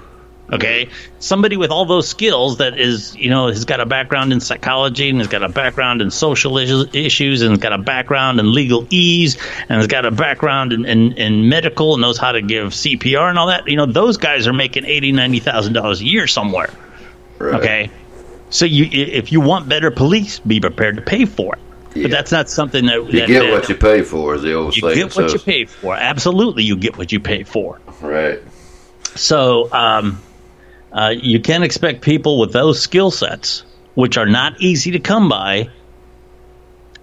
[0.51, 0.89] Okay,
[1.19, 5.09] somebody with all those skills that is, you know, has got a background in psychology
[5.09, 9.37] and has got a background in social issues and has got a background in legalese
[9.69, 13.29] and has got a background in, in, in medical and knows how to give CPR
[13.29, 13.67] and all that.
[13.67, 16.69] You know, those guys are making eighty, ninety thousand dollars a year somewhere.
[17.37, 17.53] Right.
[17.55, 17.91] Okay,
[18.49, 21.59] so you if you want better police, be prepared to pay for it.
[21.95, 22.03] Yeah.
[22.03, 24.53] But that's not something that You that, get that- what you pay for, as the
[24.53, 24.95] old you saying.
[24.95, 25.95] get what so- you pay for.
[25.95, 27.79] Absolutely, you get what you pay for.
[28.01, 28.39] Right.
[29.15, 30.21] So um,
[30.91, 33.63] uh, you can't expect people with those skill sets,
[33.95, 35.69] which are not easy to come by,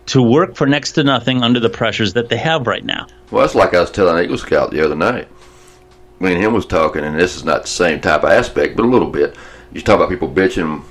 [0.07, 3.07] to work for next to nothing under the pressures that they have right now.
[3.31, 5.29] Well, that's like I was telling Eagle Scout the other night.
[6.21, 8.85] Me and him was talking, and this is not the same type of aspect, but
[8.85, 9.37] a little bit.
[9.73, 10.83] You talk about people bitching,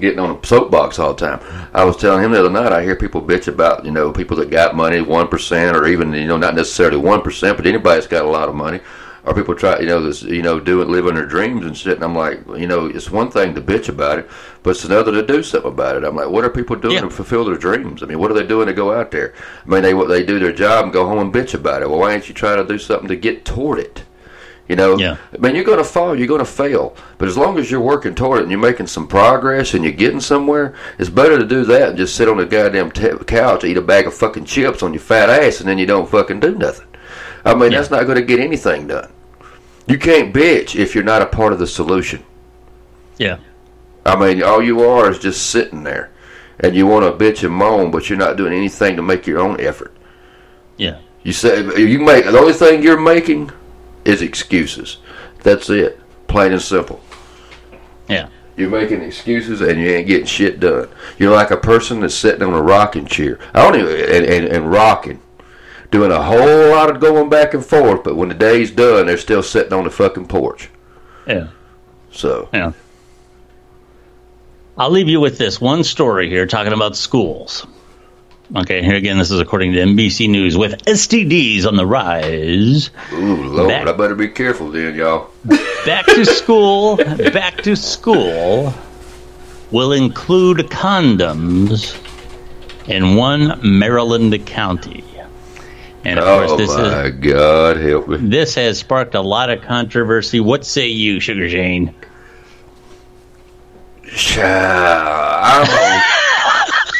[0.00, 1.40] getting on a soapbox all the time.
[1.72, 4.36] I was telling him the other night, I hear people bitch about, you know, people
[4.38, 8.24] that got money, 1%, or even, you know, not necessarily 1%, but anybody that's got
[8.24, 8.80] a lot of money.
[9.26, 11.94] Or people try, you know, this, you know, doing, living their dreams and shit.
[11.94, 14.28] And I'm like, you know, it's one thing to bitch about it,
[14.62, 16.04] but it's another to do something about it.
[16.04, 17.00] I'm like, what are people doing Yeah.
[17.00, 18.02] to fulfill their dreams?
[18.02, 19.32] I mean, what are they doing to go out there?
[19.66, 21.88] I mean, they they do their job and go home and bitch about it.
[21.88, 24.02] Well, why ain't you trying to do something to get toward it?
[24.68, 25.16] You know, Yeah.
[25.32, 27.80] I mean, you're going to fall, you're going to fail, but as long as you're
[27.82, 31.44] working toward it and you're making some progress and you're getting somewhere, it's better to
[31.46, 34.44] do that and just sit on the goddamn t- couch, eat a bag of fucking
[34.46, 36.86] chips on your fat ass, and then you don't fucking do nothing.
[37.44, 37.78] I mean, Yeah.
[37.78, 39.10] that's not going to get anything done.
[39.86, 42.22] You can't bitch if you're not a part of the solution.
[43.18, 43.36] Yeah.
[44.06, 46.10] I mean, all you are is just sitting there,
[46.60, 49.40] and you want to bitch and moan, but you're not doing anything to make your
[49.40, 49.94] own effort.
[50.76, 50.98] Yeah.
[51.22, 53.50] You say you make the only thing you're making
[54.04, 54.98] is excuses.
[55.42, 57.00] That's it, plain and simple.
[58.08, 58.28] Yeah.
[58.56, 60.88] You're making excuses and you ain't getting shit done.
[61.18, 63.38] You're like a person that's sitting on a rocking chair.
[63.54, 65.20] I don't even and, and, and rocking,
[65.90, 68.02] doing a whole lot of going back and forth.
[68.04, 70.68] But when the day's done, they're still sitting on the fucking porch.
[71.26, 71.48] Yeah.
[72.10, 72.72] So Yeah.
[74.76, 77.64] I'll leave you with this one story here talking about schools.
[78.56, 82.90] Okay, here again, this is according to NBC News with STDs on the rise.
[83.12, 85.30] Ooh, Lord, Back- I better be careful then, y'all.
[85.86, 88.74] Back to school, back to school
[89.70, 91.96] will include condoms
[92.88, 95.04] in one Maryland county.
[96.04, 98.16] And of oh course, this my is God, help me.
[98.28, 100.38] this has sparked a lot of controversy.
[100.38, 101.94] What say you, Sugar Jane?
[104.36, 106.02] I'm, old.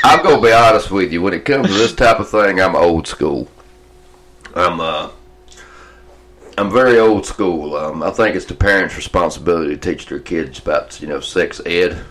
[0.05, 1.20] I'm gonna be honest with you.
[1.20, 3.48] When it comes to this type of thing, I'm old school.
[4.55, 5.11] I'm uh,
[6.57, 7.76] I'm very old school.
[7.76, 11.61] Um, I think it's the parents' responsibility to teach their kids about you know sex
[11.66, 12.05] ed.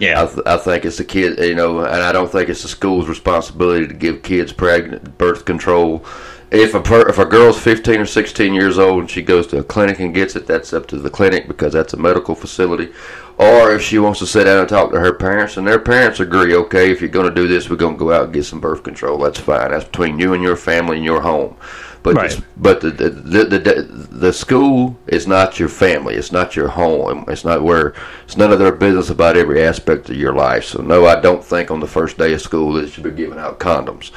[0.00, 2.62] I, Yeah, th- I think it's the kid, you know, and I don't think it's
[2.62, 6.04] the school's responsibility to give kids pregnant birth control.
[6.50, 9.58] If a per, if a girl's 15 or 16 years old and she goes to
[9.58, 12.92] a clinic and gets it, that's up to the clinic because that's a medical facility.
[13.38, 16.20] Or if she wants to sit down and talk to her parents and their parents
[16.20, 18.44] agree, okay, if you're going to do this, we're going to go out and get
[18.44, 19.18] some birth control.
[19.18, 19.70] That's fine.
[19.70, 21.56] That's between you and your family and your home.
[22.02, 22.30] But Right.
[22.30, 26.14] the, but the the, the the the school is not your family.
[26.14, 27.24] It's not your home.
[27.28, 27.92] It's not where
[28.24, 30.64] it's none of their business about every aspect of your life.
[30.64, 33.10] So no, I don't think on the first day of school that you should be
[33.10, 34.10] giving out condoms.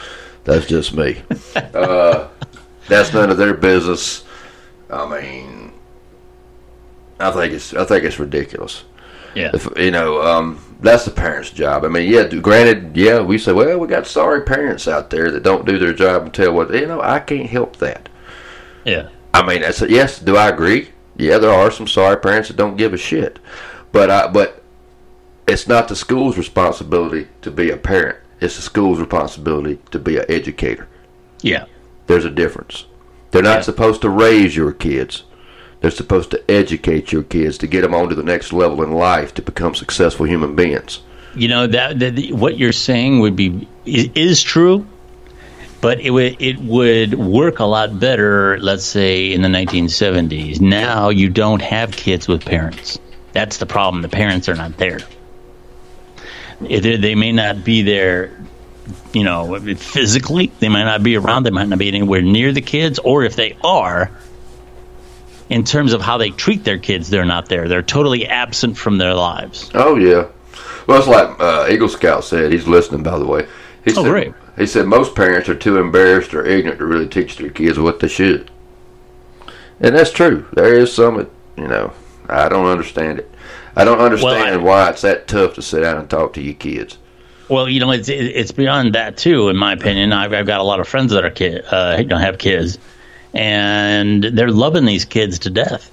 [0.44, 1.22] That's just me.
[1.56, 2.28] uh,
[2.88, 4.24] that's none of their business.
[4.90, 5.72] I mean,
[7.20, 8.84] I think it's I think it's ridiculous.
[9.36, 11.84] Yeah, If you know, um, that's the parents' job.
[11.86, 12.24] I mean, yeah.
[12.28, 15.94] Granted, yeah, we say, well, we got sorry parents out there that don't do their
[15.94, 17.02] job and tell what you know.
[17.02, 18.10] I can't help that.
[18.86, 20.20] yeah, I mean, that's yes.
[20.20, 20.90] Do I agree?
[21.18, 23.40] Yeah, there are some sorry parents that don't give a shit,
[23.92, 24.64] but I but
[25.48, 28.18] it's not the school's responsibility to be a parent.
[28.40, 30.88] It's the school's responsibility to be an educator.
[31.42, 31.66] yeah.
[32.08, 32.86] There's a difference.
[33.30, 33.62] They're not Yeah.
[33.62, 35.24] supposed to raise your kids.
[35.82, 38.92] They're supposed to educate your kids to get them on to the next level in
[38.92, 41.02] life to become successful human beings.
[41.36, 44.86] You know that, that what you're saying would be is, true,
[45.80, 48.60] but it would it would work a lot better.
[48.60, 50.62] Let's say in the 1970s.
[50.62, 53.00] Now you don't have kids with parents.
[53.32, 54.02] That's the problem.
[54.02, 55.00] The parents are not there.
[56.60, 58.40] They may not be there,
[59.14, 60.52] you know, physically.
[60.60, 61.44] They might not be around.
[61.44, 64.12] They might not be anywhere near the kids, or if they are,
[65.52, 67.68] in terms of how they treat their kids, they're not there.
[67.68, 69.70] They're totally absent from their lives.
[69.74, 70.28] Oh yeah.
[70.88, 72.52] Well, it's like uh, Eagle Scout said.
[72.52, 73.46] He's listening, by the way.
[73.86, 74.34] He Oh, said, great.
[74.58, 78.00] He said most parents are too embarrassed or ignorant to really teach their kids what
[78.00, 78.50] they should,
[79.80, 80.46] and that's true.
[80.54, 81.94] There is some, you know,
[82.30, 83.32] I don't understand it.
[83.76, 86.54] I don't understand I- why it's that tough to sit down and talk to your
[86.56, 86.98] kids.
[87.50, 89.50] Well, you know, it's it's beyond that too.
[89.50, 92.38] In my opinion, I've, I've got a lot of friends that are kid, uh, have
[92.38, 92.78] kids,
[93.34, 95.90] and they're loving these kids to death.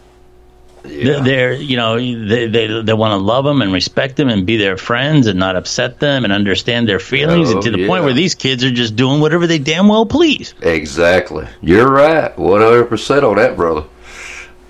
[0.85, 4.47] They're, they're, you know, they they, they want to love them and respect them and
[4.47, 7.81] be their friends and not upset them and understand their feelings, Oh, and to the
[7.81, 7.87] yeah.
[7.89, 10.55] point where these kids are just doing whatever they damn well please.
[10.63, 11.47] Exactly.
[11.61, 12.37] You're right.
[12.39, 13.85] One hundred percent on that, brother.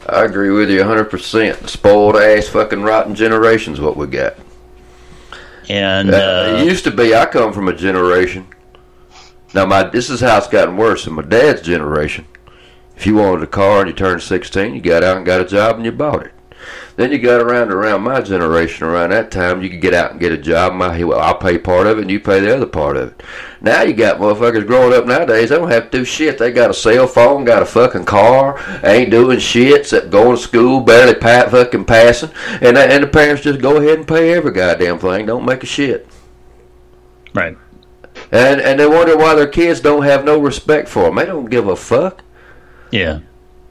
[0.08, 1.68] I agree with you hundred percent.
[1.68, 4.34] Spoiled ass, fucking rotten generation's what we got.
[5.68, 7.14] And Uh, uh, it used to be.
[7.14, 8.46] I come from a generation.
[9.54, 11.06] Now, my this is how it's gotten worse.
[11.06, 12.24] In my dad's generation,
[12.98, 15.44] if you wanted a car and you turned sixteen, you got out and got a
[15.46, 16.32] job and you bought it.
[16.96, 18.84] Then you got around around my generation.
[18.84, 20.72] Around that time, you could get out and get a job.
[20.74, 23.22] My, well, I'll pay part of it, and you pay the other part of it.
[23.60, 25.50] Now you got motherfuckers growing up nowadays.
[25.50, 26.38] They don't have to do shit.
[26.38, 30.42] They got a cell phone, got a fucking car, ain't doing shit except going to
[30.42, 32.30] school, barely pa- fucking passing,
[32.60, 35.24] and and the parents just go ahead and pay every goddamn thing.
[35.26, 36.08] Don't make a shit.
[37.32, 37.56] right,
[38.32, 41.14] And and they wonder why their kids don't have no respect for them.
[41.14, 42.24] They don't give a fuck.
[42.90, 43.20] Yeah,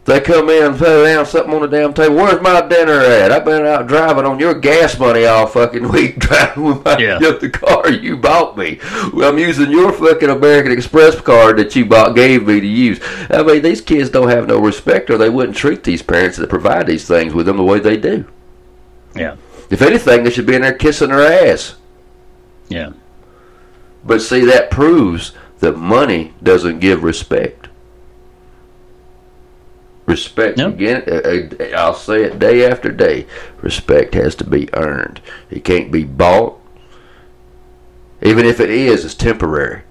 [0.05, 2.15] They come in and put down something on the damn table.
[2.15, 3.31] Where's my dinner at?
[3.31, 7.17] I've been out driving on your gas money all fucking week driving with my Yeah.
[7.19, 8.79] the car you bought me.
[9.13, 12.99] Well, I'm using your fucking American Express card that you bought gave me to use.
[13.29, 16.49] I mean, these kids don't have no respect, or they wouldn't treat these parents that
[16.49, 18.25] provide these things with them the way they do.
[19.15, 19.35] yeah,
[19.69, 21.75] If anything, they should be in there kissing their ass.
[22.69, 22.91] yeah.
[24.05, 27.66] But see, that proves that money doesn't give respect.
[30.07, 30.69] Respect No.
[30.69, 31.03] again.
[31.07, 33.27] uh, uh, I'll say it day after day.
[33.61, 35.21] Respect has to be earned.
[35.51, 36.59] It can't be bought.
[38.21, 39.81] Even if it is, it's temporary.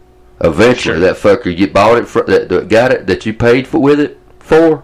[0.42, 1.00] Eventually, Sure.
[1.00, 4.18] that fucker you bought it for, that, got it, that you paid for with it
[4.40, 4.82] for,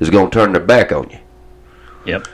[0.00, 1.18] is going to turn their back on you.
[2.06, 2.26] Yep.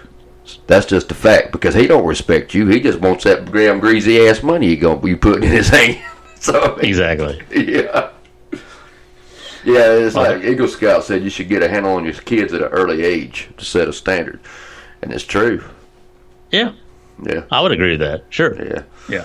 [0.66, 2.66] That's just a fact because he don't respect you.
[2.68, 5.98] He just wants that damn greasy ass money you gonna be putting in his hand.
[6.38, 7.40] so Exactly.
[7.50, 8.10] yeah.
[9.64, 12.62] Yeah, it's like Eagle Scout said you should get a handle on your kids at
[12.62, 14.40] an early age to set a standard.
[15.02, 15.64] And it's true.
[16.50, 16.72] Yeah,
[17.22, 17.44] Yeah.
[17.50, 18.24] I would agree with that.
[18.30, 18.54] Sure.
[18.62, 18.82] Yeah.
[19.08, 19.24] Yeah.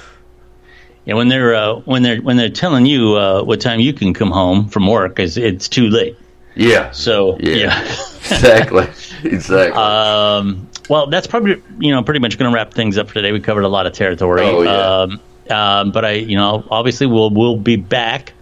[1.05, 4.13] Yeah, when they're uh, when they're when they're telling you uh, what time you can
[4.13, 6.17] come home from work, is it's too late.
[6.55, 6.91] Yeah.
[6.91, 7.55] So Yeah.
[7.55, 7.81] yeah.
[8.29, 8.87] exactly.
[9.23, 9.81] Exactly.
[9.81, 13.31] Um, well, that's probably you know pretty much going to wrap things up for today.
[13.31, 14.41] We covered a lot of territory.
[14.43, 14.71] Oh, yeah.
[14.71, 15.19] Um,
[15.49, 18.33] um, but I, you know, obviously we'll we'll be back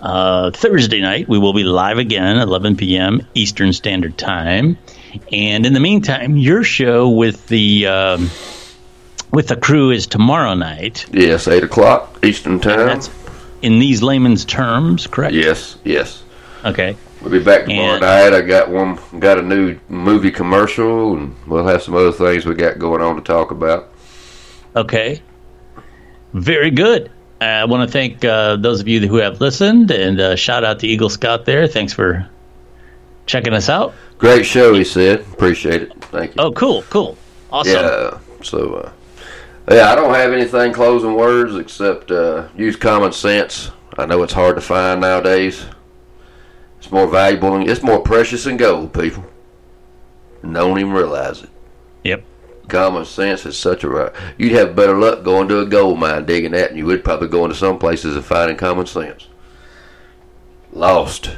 [0.00, 1.28] uh, Thursday night.
[1.28, 3.26] We will be live again, 11 p.m.
[3.34, 4.78] Eastern Standard Time.
[5.32, 8.30] And in the meantime, your show with the um,
[9.32, 11.06] with the crew is tomorrow night.
[11.12, 12.86] yes, eight o'clock Eastern time.
[12.86, 13.10] That's
[13.62, 15.34] in these layman's terms, correct?
[15.34, 16.22] yes, yes.
[16.64, 16.96] Okay.
[17.20, 18.32] We'll be back tomorrow And- night.
[18.32, 22.54] I got one, got a new movie commercial, and we'll have some other things we
[22.54, 23.88] got going on to talk about.
[24.76, 25.20] Okay.
[26.32, 27.10] Very good.
[27.40, 30.80] I want to thank uh, those of you who have listened and uh, shout out
[30.80, 31.68] to Eagle Scout there.
[31.68, 32.28] Thanks for
[33.26, 33.94] checking us out.
[34.18, 35.20] Great show, he said.
[35.32, 36.04] Appreciate it.
[36.06, 36.42] Thank you.
[36.42, 37.16] Oh, cool, cool.
[37.52, 37.74] Awesome.
[37.74, 38.18] Yeah.
[38.42, 38.92] So, uh,
[39.70, 43.70] yeah, I don't have anything closing words except uh, use common sense.
[43.96, 45.64] I know it's hard to find nowadays.
[46.78, 49.24] It's more valuable and it's more precious than gold, people.
[50.42, 51.50] And don't even realize it.
[52.04, 52.24] Yep.
[52.68, 54.12] Common sense is such a.
[54.36, 57.28] You'd have better luck going to a gold mine digging that than you would probably
[57.28, 59.26] going to some places and finding common sense.
[60.72, 61.30] Lost.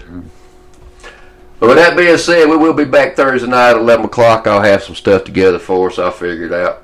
[1.61, 4.47] But with that being said, we will be back Thursday night at 11 o'clock.
[4.47, 5.99] I'll have some stuff together for us.
[5.99, 6.83] I'll figure it out.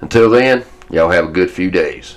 [0.00, 2.16] Until then, y'all have a good few days.